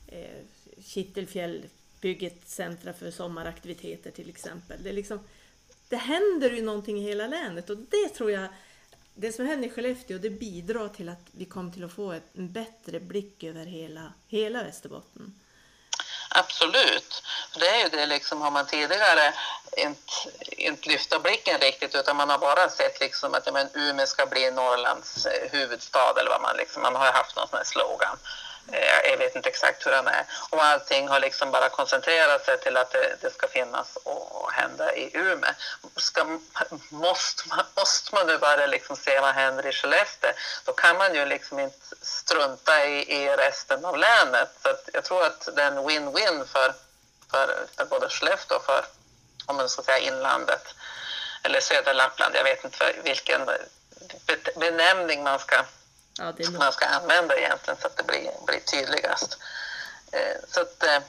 Eh, 0.07 0.45
Kittelfjäll 0.85 1.63
bygger 2.01 2.27
ett 2.27 2.49
centra 2.49 2.93
för 2.93 3.11
sommaraktiviteter 3.11 4.11
till 4.11 4.29
exempel. 4.29 4.83
Det 4.83 4.89
är 4.89 4.93
liksom 4.95 5.19
det 5.89 5.97
händer 5.97 6.51
ju 6.51 6.63
någonting 6.63 6.99
i 6.99 7.03
hela 7.03 7.27
länet 7.27 7.71
och 7.71 7.77
det 7.77 8.09
tror 8.09 8.31
jag, 8.31 8.49
det 9.15 9.33
som 9.33 9.47
händer 9.47 9.69
i 9.69 9.71
Skellefteå, 9.71 10.19
det 10.19 10.31
bidrar 10.31 10.89
till 10.89 11.09
att 11.09 11.29
vi 11.33 11.45
kommer 11.45 11.73
till 11.73 11.85
att 11.85 11.93
få 11.93 12.15
en 12.35 12.53
bättre 12.53 13.01
blick 13.01 13.45
över 13.45 13.67
hela, 13.67 14.13
hela 14.29 14.65
Västerbotten. 14.65 15.35
Absolut. 16.39 17.23
Det 17.55 17.69
är 17.69 17.83
ju 17.83 17.89
det 17.89 18.07
liksom, 18.07 18.41
har 18.41 18.51
man 18.51 18.67
tidigare 18.67 19.35
inte, 19.77 20.13
inte 20.41 20.89
lyft 20.89 21.23
blicken 21.23 21.61
riktigt 21.61 21.95
utan 21.95 22.17
man 22.17 22.31
har 22.31 22.39
bara 22.39 22.69
sett 22.69 23.01
liksom 23.01 23.35
att 23.35 23.47
ja, 23.47 23.53
men 23.53 23.69
Umeå 23.75 24.07
ska 24.07 24.27
bli 24.27 24.51
Norrlands 24.51 25.27
eh, 25.27 25.51
huvudstad 25.51 26.21
eller 26.21 26.31
vad 26.31 26.43
man 26.43 26.57
liksom, 26.57 26.83
man 26.83 26.97
har 26.97 27.13
haft 27.13 27.37
någon 27.37 27.49
sån 27.49 27.57
här 27.57 27.65
slogan. 27.65 28.17
Eh, 28.73 29.11
jag 29.11 29.19
vet 29.19 29.37
inte 29.37 29.49
exakt 29.49 29.87
hur 29.87 29.91
den 29.91 30.09
är. 30.09 30.25
Och 30.51 30.65
allting 30.65 31.09
har 31.09 31.21
liksom 31.21 31.51
bara 31.51 31.69
koncentrerat 31.69 32.45
sig 32.45 32.61
till 32.61 32.77
att 32.77 32.91
det, 32.91 33.17
det 33.21 33.31
ska 33.31 33.49
finnas 33.49 33.97
och, 33.97 34.43
och 34.43 34.53
hända 34.53 34.95
i 34.95 35.11
Umeå. 35.17 35.51
Ska, 35.97 36.25
måste, 36.89 37.49
man, 37.49 37.65
måste 37.77 38.15
man 38.15 38.27
nu 38.27 38.39
bara 38.39 38.67
liksom 38.67 38.97
se 38.97 39.21
vad 39.21 39.35
händer 39.35 39.67
i 39.67 39.73
Skellefteå, 39.73 40.31
då 40.65 40.73
kan 40.73 40.99
man 40.99 41.15
ju 41.15 41.27
liksom 41.27 41.59
inte 41.59 41.97
strunta 42.03 42.87
i, 42.87 43.13
i 43.13 43.29
resten 43.37 43.85
av 43.85 43.99
länet. 43.99 44.51
Så 44.63 44.69
jag 44.93 45.05
tror 45.05 45.27
att 45.27 45.49
det 45.57 45.63
är 45.63 45.67
en 45.67 45.79
win-win 45.79 46.45
för, 46.47 46.75
för, 47.31 47.67
för 47.77 47.85
både 47.85 48.09
Skellefteå 48.09 48.57
och 48.57 48.65
för 48.65 48.85
om 49.47 49.57
man 49.57 49.69
ska 49.69 49.83
säga 49.83 49.99
inlandet 49.99 50.75
eller 51.43 51.61
södra 51.61 51.93
Lappland. 51.93 52.35
Jag 52.35 52.45
vet 52.45 52.65
inte 52.65 52.93
vilken 53.05 53.51
benämning 54.57 55.23
man 55.23 55.39
ska 55.39 55.65
ja, 56.19 56.51
man 56.51 56.73
ska 56.73 56.87
använda 56.87 57.37
egentligen 57.37 57.81
så 57.81 57.87
att 57.87 57.97
det 57.97 58.03
blir, 58.03 58.31
blir 58.47 58.61
tydligast. 58.61 59.39
Eh, 60.13 60.37
så 60.49 60.61
att, 60.61 60.83
eh, 60.83 61.03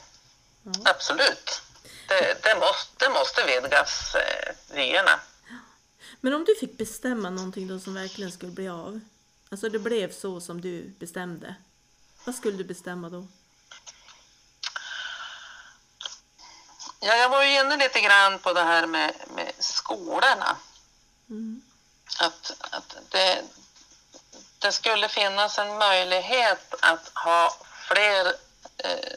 mm. 0.66 0.82
absolut, 0.86 1.62
det, 2.08 2.44
det, 2.44 2.56
måste, 2.56 3.06
det 3.06 3.10
måste 3.10 3.46
vidgas, 3.46 4.16
eh, 4.16 4.56
vyerna. 4.76 5.20
Men 6.22 6.34
om 6.34 6.46
du 6.46 6.56
fick 6.56 6.78
bestämma 6.78 7.30
någonting 7.30 7.68
då 7.68 7.80
som 7.80 7.94
verkligen 7.94 8.32
skulle 8.32 8.52
bli 8.52 8.70
av, 8.70 9.00
alltså 9.52 9.70
det 9.70 9.80
blev 9.80 10.12
så 10.12 10.42
som 10.42 10.62
du 10.62 10.84
bestämde, 11.00 11.56
vad 12.26 12.36
skulle 12.36 12.58
du 12.58 12.64
bestämma 12.64 13.10
då? 13.10 13.28
Ja, 17.00 17.16
jag 17.16 17.30
var 17.30 17.44
ju 17.44 17.60
inne 17.60 17.78
lite 17.78 18.02
grann 18.02 18.40
på 18.40 18.54
det 18.54 18.64
här 18.64 18.88
med, 18.88 19.14
med 19.36 19.54
skolorna. 19.60 20.58
Mm. 21.30 21.62
Att, 22.20 22.52
att 22.72 22.98
det, 23.10 23.44
det 24.60 24.72
skulle 24.72 25.08
finnas 25.08 25.58
en 25.58 25.78
möjlighet 25.78 26.76
att 26.80 27.12
ha 27.14 27.54
fler, 27.88 28.26
eh, 28.78 29.14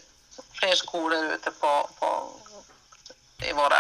fler 0.53 0.75
skolor 0.75 1.25
ute 1.25 1.51
på, 1.51 1.89
på, 1.99 2.29
i 3.43 3.53
våra 3.53 3.77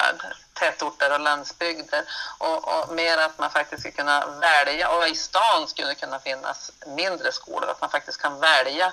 tätorter 0.54 1.12
och 1.12 1.20
landsbygder. 1.20 2.04
Och, 2.38 2.68
och, 2.68 2.94
mer 2.94 3.18
att 3.18 3.38
man 3.38 3.50
faktiskt 3.50 3.80
skulle 3.80 3.92
kunna 3.92 4.26
välja. 4.26 4.88
Och 4.90 5.08
i 5.08 5.14
stan 5.14 5.68
skulle 5.68 5.88
det 5.88 5.94
kunna 5.94 6.18
finnas 6.18 6.72
mindre 6.86 7.32
skolor, 7.32 7.70
att 7.70 7.80
man 7.80 7.90
faktiskt 7.90 8.20
kan 8.20 8.40
välja 8.40 8.92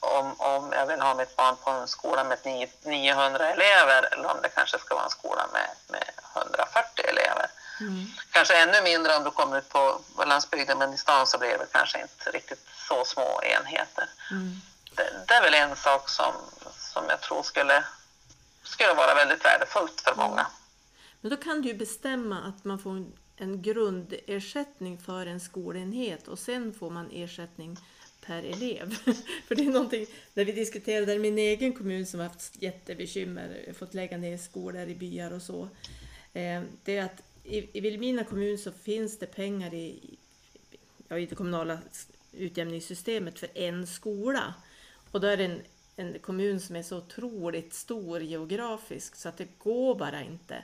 om, 0.00 0.40
om 0.40 0.72
jag 0.72 0.86
vill 0.86 1.00
ha 1.00 1.14
mitt 1.14 1.36
barn 1.36 1.56
på 1.64 1.70
en 1.70 1.88
skola 1.88 2.24
med 2.24 2.68
900 2.82 3.52
elever 3.52 4.02
eller 4.12 4.30
om 4.30 4.42
det 4.42 4.48
kanske 4.48 4.78
ska 4.78 4.94
vara 4.94 5.04
en 5.04 5.10
skola 5.10 5.46
med, 5.52 5.68
med 5.88 6.10
140 6.36 7.04
elever. 7.08 7.46
Mm. 7.80 8.06
Kanske 8.34 8.62
ännu 8.62 8.82
mindre 8.82 9.16
om 9.16 9.24
du 9.24 9.30
kommer 9.30 9.58
ut 9.58 9.68
på, 9.68 10.00
landsbygden, 10.26 10.78
men 10.78 10.94
i 10.94 10.98
stan 10.98 11.26
så 11.26 11.38
blir 11.38 11.58
det 11.58 11.66
kanske 11.72 12.02
inte 12.02 12.30
riktigt 12.30 12.66
så 12.88 13.04
små 13.04 13.40
enheter. 13.42 14.08
Mm. 14.30 14.60
Det, 14.96 15.24
det, 15.28 15.34
är 15.34 15.42
väl 15.42 15.54
en 15.54 15.76
sak 15.76 16.08
som, 16.08 16.32
som 16.78 17.04
jag 17.08 17.20
tror 17.20 17.42
skulle, 17.42 17.84
skulle 18.62 18.94
vara 18.94 19.14
väldigt 19.14 19.44
värdefullt 19.44 20.00
för 20.00 20.14
många. 20.14 20.40
Mm. 20.40 20.52
Men 21.20 21.30
då 21.30 21.36
kan 21.36 21.62
du 21.62 21.68
ju 21.68 21.74
bestämma 21.74 22.42
att 22.42 22.64
man 22.64 22.78
får 22.78 23.04
en 23.36 23.62
grundersättning 23.62 24.98
för 24.98 25.26
en 25.26 25.40
skolenhet 25.40 26.28
och 26.28 26.38
sen 26.38 26.74
får 26.78 26.90
man 26.90 27.10
ersättning 27.12 27.76
per 28.26 28.42
elev. 28.42 28.94
för 29.48 29.54
det 29.54 29.62
är 29.62 29.70
någonting, 29.70 30.06
när 30.34 30.44
vi 30.44 30.52
diskuterade 30.52 31.18
min 31.18 31.38
egen 31.38 31.72
kommun 31.72 32.06
som 32.06 32.20
haft 32.20 32.62
jättebekymmer, 32.62 33.74
fått 33.78 33.94
lägga 33.94 34.16
ner 34.16 34.38
skolor 34.38 34.88
i 34.88 34.94
byar 34.94 35.30
och 35.30 35.42
så. 35.42 35.68
Eh, 36.32 36.62
det 36.84 36.96
är 36.96 37.04
att 37.04 37.22
i, 37.44 37.78
i 37.78 37.80
Vilhelmina 37.80 38.24
kommun 38.24 38.58
så 38.58 38.72
finns 38.72 39.18
det 39.18 39.26
pengar 39.26 39.74
i, 39.74 40.16
ja, 41.08 41.18
i 41.18 41.26
det 41.26 41.34
kommunala 41.34 41.78
utjämningssystemet 42.32 43.38
för 43.38 43.58
en 43.58 43.86
skola. 43.86 44.54
Och 45.10 45.20
då 45.20 45.26
är 45.26 45.36
det 45.36 45.44
en, 45.44 45.60
en 45.96 46.18
kommun 46.18 46.60
som 46.60 46.76
är 46.76 46.82
så 46.82 46.98
otroligt 46.98 47.74
stor 47.74 48.20
geografiskt 48.20 49.18
så 49.18 49.28
att 49.28 49.36
det 49.36 49.58
går 49.58 49.94
bara 49.94 50.22
inte. 50.22 50.54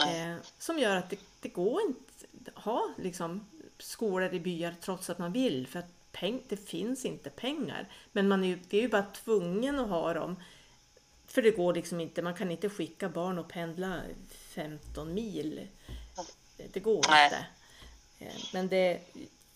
Eh, 0.00 0.36
som 0.58 0.78
gör 0.78 0.96
att 0.96 1.10
det, 1.10 1.18
det 1.40 1.48
går 1.48 1.80
inte 1.82 2.00
att 2.54 2.64
ha 2.64 2.94
liksom, 2.98 3.46
skolor 3.78 4.34
i 4.34 4.40
byar 4.40 4.74
trots 4.80 5.10
att 5.10 5.18
man 5.18 5.32
vill. 5.32 5.66
För 5.66 5.78
att 5.78 6.12
peng, 6.12 6.42
det 6.48 6.56
finns 6.56 7.04
inte 7.04 7.30
pengar. 7.30 7.88
Men 8.12 8.28
man 8.28 8.44
är, 8.44 8.58
det 8.68 8.76
är 8.78 8.82
ju 8.82 8.88
bara 8.88 9.02
tvungen 9.02 9.78
att 9.78 9.88
ha 9.88 10.14
dem. 10.14 10.36
För 11.26 11.42
det 11.42 11.50
går 11.50 11.74
liksom 11.74 12.00
inte, 12.00 12.22
man 12.22 12.34
kan 12.34 12.50
inte 12.50 12.68
skicka 12.68 13.08
barn 13.08 13.38
och 13.38 13.48
pendla 13.48 14.00
15 14.30 15.14
mil 15.14 15.60
det 16.72 16.80
går 16.80 17.04
Nej. 17.08 17.24
inte. 17.24 17.44
Eh, 18.18 18.44
men 18.52 18.68
det, 18.68 19.00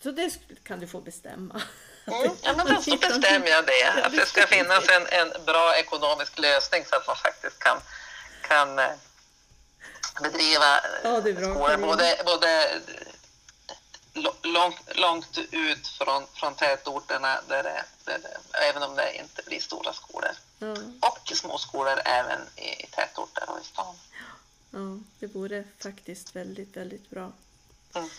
så 0.03 0.11
det 0.11 0.31
kan 0.63 0.79
du 0.79 0.87
få 0.87 1.01
bestämma. 1.01 1.61
Mm, 2.07 2.35
ja, 2.41 2.53
men 2.57 2.67
då 2.67 2.81
så 2.81 2.97
bestämmer 2.97 3.47
jag 3.47 3.65
det. 3.65 4.03
Att 4.03 4.11
det 4.11 4.25
ska 4.25 4.47
finnas 4.47 4.89
en, 4.89 5.07
en 5.07 5.45
bra 5.45 5.75
ekonomisk 5.75 6.39
lösning 6.39 6.85
så 6.85 6.95
att 6.95 7.07
man 7.07 7.15
faktiskt 7.15 7.59
kan, 7.59 7.77
kan 8.41 8.79
eh, 8.79 8.89
bedriva 10.21 10.79
ja, 11.03 11.21
skolor 11.21 11.77
både, 11.77 12.21
både 12.25 12.81
långt, 14.43 14.95
långt 14.95 15.37
ut 15.51 15.87
från, 15.87 16.27
från 16.33 16.55
tätorterna, 16.55 17.39
där 17.47 17.63
det, 17.63 17.83
där 18.05 18.19
det, 18.23 18.57
även 18.69 18.83
om 18.83 18.95
det 18.95 19.17
inte 19.17 19.43
blir 19.45 19.59
stora 19.59 19.93
skolor. 19.93 20.31
Mm. 20.61 20.99
Och 21.01 21.31
små 21.35 21.57
skolor 21.57 21.99
även 22.05 22.39
i, 22.55 22.83
i 22.83 22.87
tätorter 22.91 23.49
och 23.49 23.59
i 23.61 23.63
stan. 23.63 23.95
Ja, 24.77 24.99
det 25.19 25.27
vore 25.27 25.63
faktiskt 25.79 26.35
väldigt, 26.35 26.77
väldigt 26.77 27.09
bra. 27.09 27.31
Mm. 27.95 28.09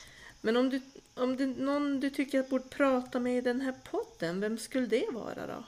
Men 0.40 0.56
om, 0.56 0.70
du, 0.70 0.80
om 1.14 1.36
det 1.36 1.44
är 1.44 1.46
någon 1.46 2.00
du 2.00 2.10
tycker 2.10 2.40
att 2.40 2.48
borde 2.48 2.68
prata 2.68 3.18
med 3.20 3.38
i 3.38 3.40
den 3.40 3.60
här 3.60 3.74
podden, 3.90 4.40
vem 4.40 4.58
skulle 4.58 4.86
det 4.86 5.06
vara 5.10 5.46
då? 5.46 5.64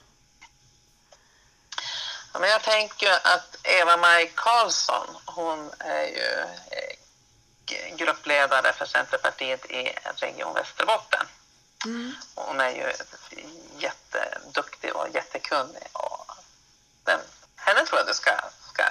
Ja, 2.32 2.40
men 2.40 2.50
jag 2.50 2.62
tänker 2.62 3.10
att 3.10 3.56
Eva-Maj 3.62 4.32
Karlsson, 4.34 5.06
hon 5.24 5.70
är 5.78 6.06
ju 6.06 6.40
eh, 6.70 7.96
gruppledare 7.96 8.72
för 8.72 8.86
Centerpartiet 8.86 9.70
i 9.70 9.94
Region 10.16 10.54
Västerbotten. 10.54 11.26
Mm. 11.84 12.12
Hon 12.34 12.60
är 12.60 12.70
ju 12.70 12.92
jätteduktig 13.78 14.96
och 14.96 15.08
jättekunnig. 15.14 15.88
Och 15.92 16.26
den, 17.04 17.20
henne 17.56 17.86
tror 17.86 17.98
jag 17.98 18.06
du 18.06 18.14
ska, 18.14 18.30
ska. 18.72 18.84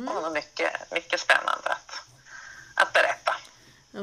Mm. 0.00 0.14
Hon 0.14 0.24
har 0.24 0.30
mycket, 0.30 0.90
mycket 0.90 1.20
spännande 1.20 1.68
att, 1.68 2.02
att 2.74 2.92
berätta. 2.92 3.36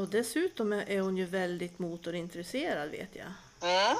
och 0.02 0.08
dessutom 0.08 0.74
är 0.74 1.00
hon 1.00 1.18
ju 1.18 1.26
väldigt 1.26 1.80
motorintresserad 1.80 2.90
vet 2.90 3.10
jag. 3.14 3.34
Mm. 3.62 3.98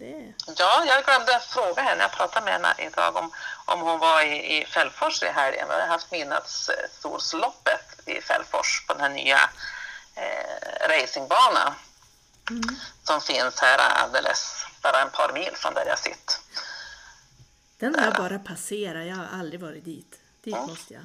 Det. 0.00 0.32
Ja, 0.56 0.84
jag 0.86 1.04
glömde 1.04 1.40
fråga 1.40 1.82
henne. 1.82 2.02
Jag 2.02 2.12
pratade 2.12 2.44
med 2.44 2.54
henne 2.54 2.74
idag 2.78 3.16
om, 3.16 3.30
om 3.64 3.80
hon 3.80 3.98
var 3.98 4.22
i, 4.22 4.58
i 4.58 4.66
Fällfors 4.66 5.22
i 5.22 5.26
helgen. 5.26 5.66
Vi 5.68 5.74
har 5.74 5.88
haft 5.88 6.10
midnattssolsloppet 6.10 8.08
i 8.08 8.20
Fällfors 8.20 8.86
på 8.86 8.92
den 8.92 9.02
här 9.02 9.08
nya 9.08 9.50
eh, 10.14 10.88
racingbanan 10.88 11.74
mm. 12.50 12.76
som 13.04 13.20
finns 13.20 13.60
här 13.60 13.78
alldeles 13.78 14.66
bara 14.82 15.02
ett 15.02 15.12
par 15.12 15.32
mil 15.32 15.52
från 15.54 15.74
där 15.74 15.86
jag 15.86 15.98
sitter. 15.98 16.36
Den 17.78 17.94
har 17.94 18.04
jag 18.04 18.14
bara 18.14 18.38
passerat. 18.38 19.06
Jag 19.06 19.16
har 19.16 19.28
aldrig 19.38 19.60
varit 19.60 19.84
dit. 19.84 20.18
Dit 20.44 20.54
mm. 20.54 20.66
måste 20.66 20.94
jag. 20.94 21.02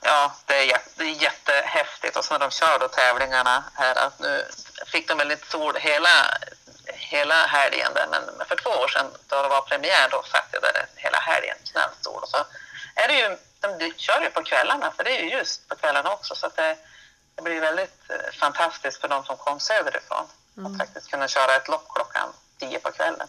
Ja, 0.00 0.32
det 0.46 0.54
är, 0.54 0.64
jätte, 0.64 0.90
det 0.94 1.04
är 1.04 1.22
jättehäftigt. 1.22 2.16
Och 2.16 2.24
så 2.24 2.34
när 2.34 2.38
de 2.38 2.50
kör 2.50 2.78
då 2.78 2.88
tävlingarna 2.88 3.64
här, 3.74 3.98
att 4.06 4.18
nu 4.18 4.46
fick 4.86 5.08
de 5.08 5.18
väl 5.18 5.30
inte 5.30 5.46
sol 5.46 5.76
hela, 5.76 6.38
hela 6.86 7.46
helgen 7.46 7.94
där, 7.94 8.06
men 8.10 8.46
för 8.46 8.56
två 8.56 8.70
år 8.70 8.88
sedan 8.88 9.06
då 9.28 9.42
det 9.42 9.48
var 9.48 9.60
premiär 9.60 10.08
då 10.10 10.22
satt 10.22 10.48
jag 10.52 10.62
där 10.62 10.86
hela 10.96 11.18
helgen, 11.18 11.56
knallsol. 11.72 12.22
Och 12.22 12.28
så 12.28 12.44
är 12.94 13.08
det 13.08 13.14
ju, 13.14 13.36
de 13.60 13.92
kör 13.96 14.20
ju 14.20 14.30
på 14.30 14.42
kvällarna, 14.42 14.92
för 14.96 15.04
det 15.04 15.18
är 15.18 15.22
ju 15.22 15.30
just 15.30 15.68
på 15.68 15.76
kvällarna 15.76 16.12
också, 16.12 16.34
så 16.34 16.48
det, 16.56 16.76
det 17.34 17.42
blir 17.42 17.60
väldigt 17.60 18.10
eh, 18.10 18.32
fantastiskt 18.40 19.00
för 19.00 19.08
de 19.08 19.24
som 19.24 19.36
kom 19.36 19.60
söderifrån 19.60 20.26
mm. 20.56 20.72
att 20.72 20.78
faktiskt 20.78 21.10
kunna 21.10 21.28
köra 21.28 21.56
ett 21.56 21.68
lopp 21.68 21.88
klockan 21.94 22.32
tio 22.58 22.78
på 22.78 22.92
kvällen. 22.92 23.28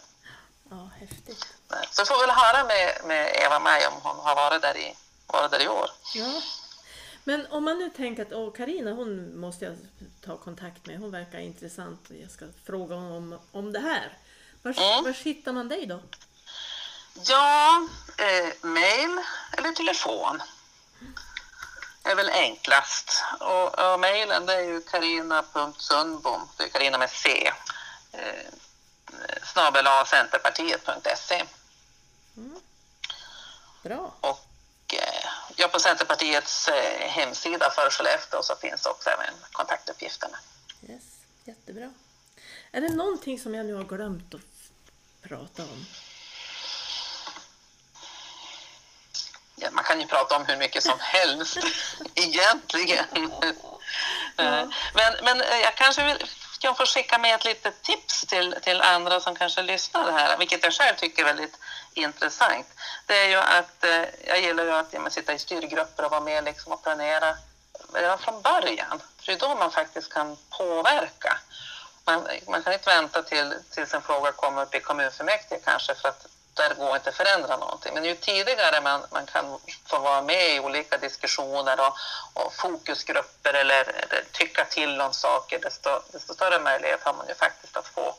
Ja, 0.70 0.90
häftigt. 1.00 1.46
Så 1.92 2.06
får 2.06 2.16
vi 2.16 2.26
väl 2.26 2.36
höra 2.36 2.64
med, 2.64 3.02
med 3.04 3.36
Eva-Maj 3.36 3.88
om 3.88 3.94
hon 4.04 4.20
har 4.20 4.36
varit 4.36 4.62
där 4.62 4.78
i, 4.78 4.96
varit 5.28 5.52
där 5.52 5.62
i 5.62 5.68
år. 5.68 5.90
Ja, 6.14 6.42
men 7.30 7.48
om 7.50 7.64
man 7.64 7.80
nu 7.80 7.90
tänker 7.90 8.26
att 8.26 8.34
åh, 8.34 8.54
Carina, 8.54 8.92
hon 8.92 9.40
måste 9.40 9.66
jag 9.66 9.78
ta 10.26 10.38
kontakt 10.38 10.86
med, 10.86 11.00
hon 11.00 11.12
verkar 11.12 11.40
intressant 11.40 12.10
och 12.10 12.16
jag 12.16 12.32
ska 12.32 12.46
fråga 12.66 12.96
om, 12.96 13.40
om 13.52 13.74
det 13.74 13.80
här. 13.80 14.18
Var, 14.62 14.72
mm. 14.72 15.04
var 15.04 15.12
hittar 15.12 15.54
man 15.54 15.68
dig 15.70 15.86
då? 15.86 16.00
Ja, 17.26 17.88
eh, 18.18 18.68
mail 18.70 19.22
eller 19.58 19.72
telefon 19.72 20.42
är 22.04 22.16
väl 22.16 22.30
enklast. 22.30 23.24
Och, 23.40 23.80
och 23.80 24.00
mejlen 24.00 24.46
det 24.46 24.54
är 24.54 24.64
ju 24.64 24.82
karina.sundbom, 24.82 26.42
det 26.58 26.64
är 26.64 26.70
Karina 26.70 26.98
med 26.98 27.10
C, 27.10 27.52
eh, 28.12 28.54
snabel 29.44 29.86
centerpartiet.se. 30.06 31.44
Mm. 32.38 32.60
Bra. 33.84 34.14
Och 34.20 34.50
Eh, 34.94 35.29
Ja, 35.62 35.68
på 35.68 35.80
Centerpartiets 35.80 36.68
eh, 36.68 37.10
hemsida 37.10 37.70
för 37.70 37.90
Skellefteå 37.90 38.44
så 38.44 38.56
finns 38.56 38.86
också 38.86 39.10
även 39.10 39.34
kontaktuppgifterna. 39.52 40.38
Yes, 40.90 41.04
jättebra. 41.44 41.94
Är 42.72 42.82
det 42.82 42.90
någonting 42.90 43.40
som 43.40 43.56
jag 43.56 43.66
nu 43.66 43.74
har 43.74 43.84
glömt 43.84 44.34
att 44.34 44.42
prata 45.22 45.64
om? 45.64 45.86
Ja, 49.56 49.72
man 49.72 49.84
kan 49.84 50.02
ju 50.02 50.08
prata 50.08 50.36
om 50.36 50.46
hur 50.46 50.58
mycket 50.58 50.84
som 50.84 51.00
helst 51.00 51.58
egentligen. 52.16 53.32
Ja. 54.36 54.44
Eh, 54.44 54.70
men, 54.94 55.14
men 55.24 55.42
eh, 55.42 55.60
jag 55.64 55.76
kanske 55.76 56.06
vill 56.06 56.28
jag 56.62 56.78
får 56.78 56.86
skicka 56.86 57.18
med 57.18 57.36
ett 57.36 57.46
litet 57.46 57.82
tips 57.82 58.26
till, 58.26 58.56
till 58.62 58.82
andra 58.82 59.20
som 59.20 59.36
kanske 59.36 59.62
lyssnar 59.62 60.12
här, 60.12 60.38
vilket 60.38 60.64
jag 60.64 60.74
själv 60.74 60.96
tycker 60.96 61.22
är 61.22 61.26
väldigt 61.26 61.58
intressant. 61.94 62.68
Det 63.06 63.18
är 63.18 63.30
ju 63.30 63.36
att 63.36 63.84
eh, 63.84 64.06
jag 64.28 64.42
gillar 64.42 64.64
ju 64.64 64.72
att 64.72 64.94
ja, 64.94 65.10
sitta 65.10 65.34
i 65.34 65.40
styrgrupper 65.40 66.06
och 66.06 66.12
vara 66.12 66.22
med 66.22 66.44
liksom 66.44 66.72
och 66.72 66.84
planera 66.84 67.36
redan 67.94 68.20
från 68.20 68.42
början. 68.42 69.02
För 69.18 69.26
det 69.26 69.32
är 69.32 69.40
då 69.40 69.56
man 69.56 69.72
faktiskt 69.72 70.14
kan 70.14 70.38
påverka. 70.58 71.38
Man, 72.06 72.28
man 72.48 72.64
kan 72.64 72.74
inte 72.74 72.90
vänta 72.90 73.24
till, 73.24 73.54
tills 73.70 73.94
en 73.94 74.02
fråga 74.02 74.32
kommer 74.32 74.62
upp 74.62 74.76
i 74.76 74.80
kommunfullmäktige 74.80 75.62
kanske 75.66 75.96
för 75.96 76.10
att 76.10 76.28
där 76.54 76.76
går 76.76 76.96
inte 76.96 77.10
att 77.10 77.16
förändra 77.16 77.58
någonting. 77.58 77.94
Men 77.94 78.06
ju 78.06 78.16
tidigare 78.16 78.82
man, 78.82 79.02
man 79.12 79.26
kan 79.26 79.60
få 79.86 80.00
vara 80.00 80.22
med 80.22 80.56
i 80.56 80.60
olika 80.60 80.98
diskussioner 80.98 81.80
och, 81.80 81.94
och 82.34 82.54
fokusgrupper 82.54 83.54
eller, 83.54 83.82
eller, 83.82 84.24
tycka 84.32 84.66
till 84.66 85.02
om 85.02 85.14
saker, 85.14 85.60
desto, 85.60 85.90
desto 86.12 86.34
större 86.34 86.60
möjlighet 86.60 87.04
har 87.04 87.14
man 87.14 87.28
ju 87.28 87.36
faktiskt 87.36 87.78
att 87.78 87.88
få 87.88 88.16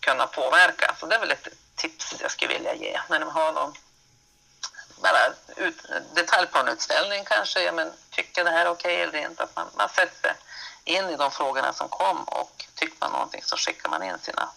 kunna 0.00 0.26
påverka. 0.26 0.96
Så 1.00 1.06
det 1.06 1.14
är 1.14 1.20
väl 1.20 1.30
ett 1.30 1.48
tips 1.76 2.14
jag 2.20 2.30
skulle 2.30 2.54
vilja 2.54 2.74
ge 2.74 3.00
när 3.08 3.20
man 3.20 3.30
har 3.30 3.52
någon 3.52 3.74
bara 5.02 5.34
ut, 5.66 5.76
detalj 6.14 6.46
på 6.46 6.58
en 6.58 6.68
utställning 6.68 7.24
kanske, 7.26 7.62
ja, 7.62 7.72
men 7.72 7.92
tycker 8.10 8.44
det 8.44 8.50
här 8.50 8.66
är 8.66 8.70
okej 8.70 9.00
eller 9.00 9.28
inte, 9.30 9.42
att 9.42 9.56
man, 9.56 9.66
man 9.76 9.88
sätter 9.88 10.32
in 10.84 11.04
i 11.04 11.16
de 11.16 11.30
frågorna 11.30 11.72
som 11.72 11.88
kom 11.88 12.22
och 12.22 12.64
tycker 12.74 12.96
man 13.00 13.12
någonting 13.12 13.42
så 13.44 13.56
skickar 13.56 13.90
man 13.90 14.02
in 14.02 14.18
sina 14.18 14.48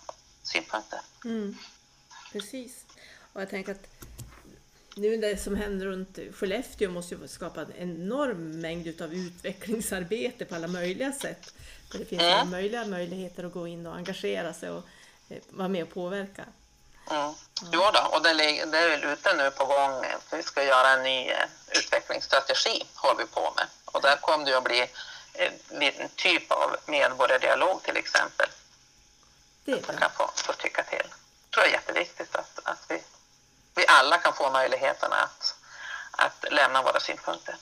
synpunkter. 0.44 1.00
Mm. 1.26 1.58
Precis. 2.32 2.86
Och 3.34 3.42
jag 3.42 3.50
tänker 3.50 3.72
att 3.72 3.88
nu 4.96 5.18
det 5.18 5.38
som 5.38 5.56
händer 5.56 5.86
runt 5.86 6.20
Skellefteå 6.36 6.92
måste 6.92 7.16
ju 7.16 7.28
skapa 7.28 7.62
en 7.62 7.76
enorm 7.76 8.62
mängd 8.62 9.02
av 9.02 9.14
utvecklingsarbete 9.14 10.46
på 10.46 10.56
alla 10.56 10.68
möjliga 10.68 11.12
sätt. 11.12 11.54
Där 11.92 12.00
det 12.00 12.06
finns 12.06 12.22
mm. 12.22 12.34
alla 12.34 12.46
möjliga 12.46 12.86
möjligheter 12.86 13.44
att 13.44 13.54
gå 13.54 13.68
in 13.68 13.88
och 13.88 13.96
engagera 13.96 14.54
sig 14.54 14.70
och 14.70 14.84
vara 15.50 15.68
med 15.68 15.84
och 15.84 15.94
påverka. 15.94 16.46
Mm. 17.10 17.34
Jo 17.72 17.90
då, 17.94 18.02
och 18.12 18.22
det, 18.22 18.34
det 18.66 18.78
är 18.78 18.90
väl 18.90 19.04
ute 19.04 19.34
nu 19.34 19.52
på 19.52 19.66
gång. 19.66 20.06
Vi 20.32 20.44
ska 20.44 20.64
göra 20.64 20.90
en 20.90 21.04
ny 21.04 21.30
eh, 21.30 21.46
utvecklingsstrategi, 21.72 22.84
håller 22.96 23.18
vi 23.18 23.26
på 23.26 23.54
med. 23.56 23.66
Och 23.86 24.02
där 24.02 24.16
kommer 24.16 24.46
det 24.46 24.58
att 24.58 24.64
bli 24.64 24.90
en 25.70 26.10
typ 26.16 26.52
av 26.52 26.78
medborgardialog 26.86 27.84
till 27.84 27.98
exempel. 27.98 28.50
Det 29.66 29.72
är 29.72 29.84
man 29.88 29.98
kan 29.98 30.12
få, 30.12 30.32
få 30.36 30.54
tycka 30.54 30.84
till. 30.84 31.08
Det 31.08 31.54
tror 31.54 31.66
jag 31.66 31.68
är 31.68 31.74
jätteviktigt 31.74 32.36
att, 32.36 32.60
att 32.64 32.86
vi, 32.88 33.04
vi 33.76 33.88
alla 33.88 34.18
kan 34.18 34.34
få 34.34 34.52
möjligheten 34.52 35.14
att, 35.14 35.56
att 36.12 36.46
lämna 36.52 36.82
våra 36.82 37.00
synpunkter. 37.00 37.56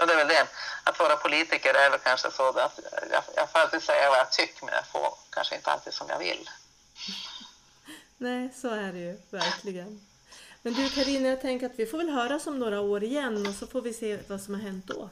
Och 0.00 0.06
det 0.06 0.12
är 0.12 0.16
väl 0.16 0.28
det, 0.28 0.46
att 0.84 0.98
vara 0.98 1.16
politiker 1.16 1.74
är 1.74 1.90
väl 1.90 2.00
kanske 2.00 2.30
så 2.30 2.48
att 2.48 2.80
jag, 3.10 3.22
jag 3.36 3.50
får 3.50 3.58
alltid 3.58 3.82
säga 3.82 4.10
vad 4.10 4.18
jag 4.18 4.32
tycker 4.32 4.64
men 4.64 4.74
jag 4.74 4.86
får 4.86 5.14
kanske 5.30 5.56
inte 5.56 5.70
alltid 5.70 5.94
som 5.94 6.08
jag 6.08 6.18
vill. 6.18 6.50
Nej, 8.16 8.54
så 8.62 8.68
är 8.68 8.92
det 8.92 8.98
ju 8.98 9.20
verkligen. 9.30 10.06
Men 10.62 10.74
du 10.74 10.90
Karina, 10.90 11.28
jag 11.28 11.40
tänker 11.40 11.66
att 11.66 11.78
vi 11.78 11.86
får 11.86 11.98
väl 11.98 12.10
höras 12.10 12.46
om 12.46 12.58
några 12.58 12.80
år 12.80 13.04
igen 13.04 13.46
och 13.46 13.54
så 13.54 13.66
får 13.66 13.82
vi 13.82 13.94
se 13.94 14.18
vad 14.28 14.40
som 14.40 14.54
har 14.54 14.60
hänt 14.60 14.86
då. 14.86 15.10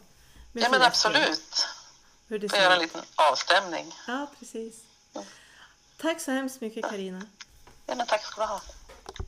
Men 0.53 0.63
ja 0.63 0.69
men 0.71 0.83
absolut. 0.83 1.67
Hur 2.29 2.39
det 2.39 2.49
får 2.49 2.59
göra 2.59 2.75
en 2.75 2.83
liten 2.83 3.03
avstämning. 3.15 3.95
Ja, 4.07 4.27
precis. 4.39 4.75
Tack 5.97 6.21
så 6.21 6.31
hemskt 6.31 6.61
mycket 6.61 6.91
Karina. 6.91 7.23
Ja, 7.87 7.95
men 7.95 8.07
tack 8.07 8.25
ska 8.25 8.41
du 8.41 8.47
ha. 8.47 8.61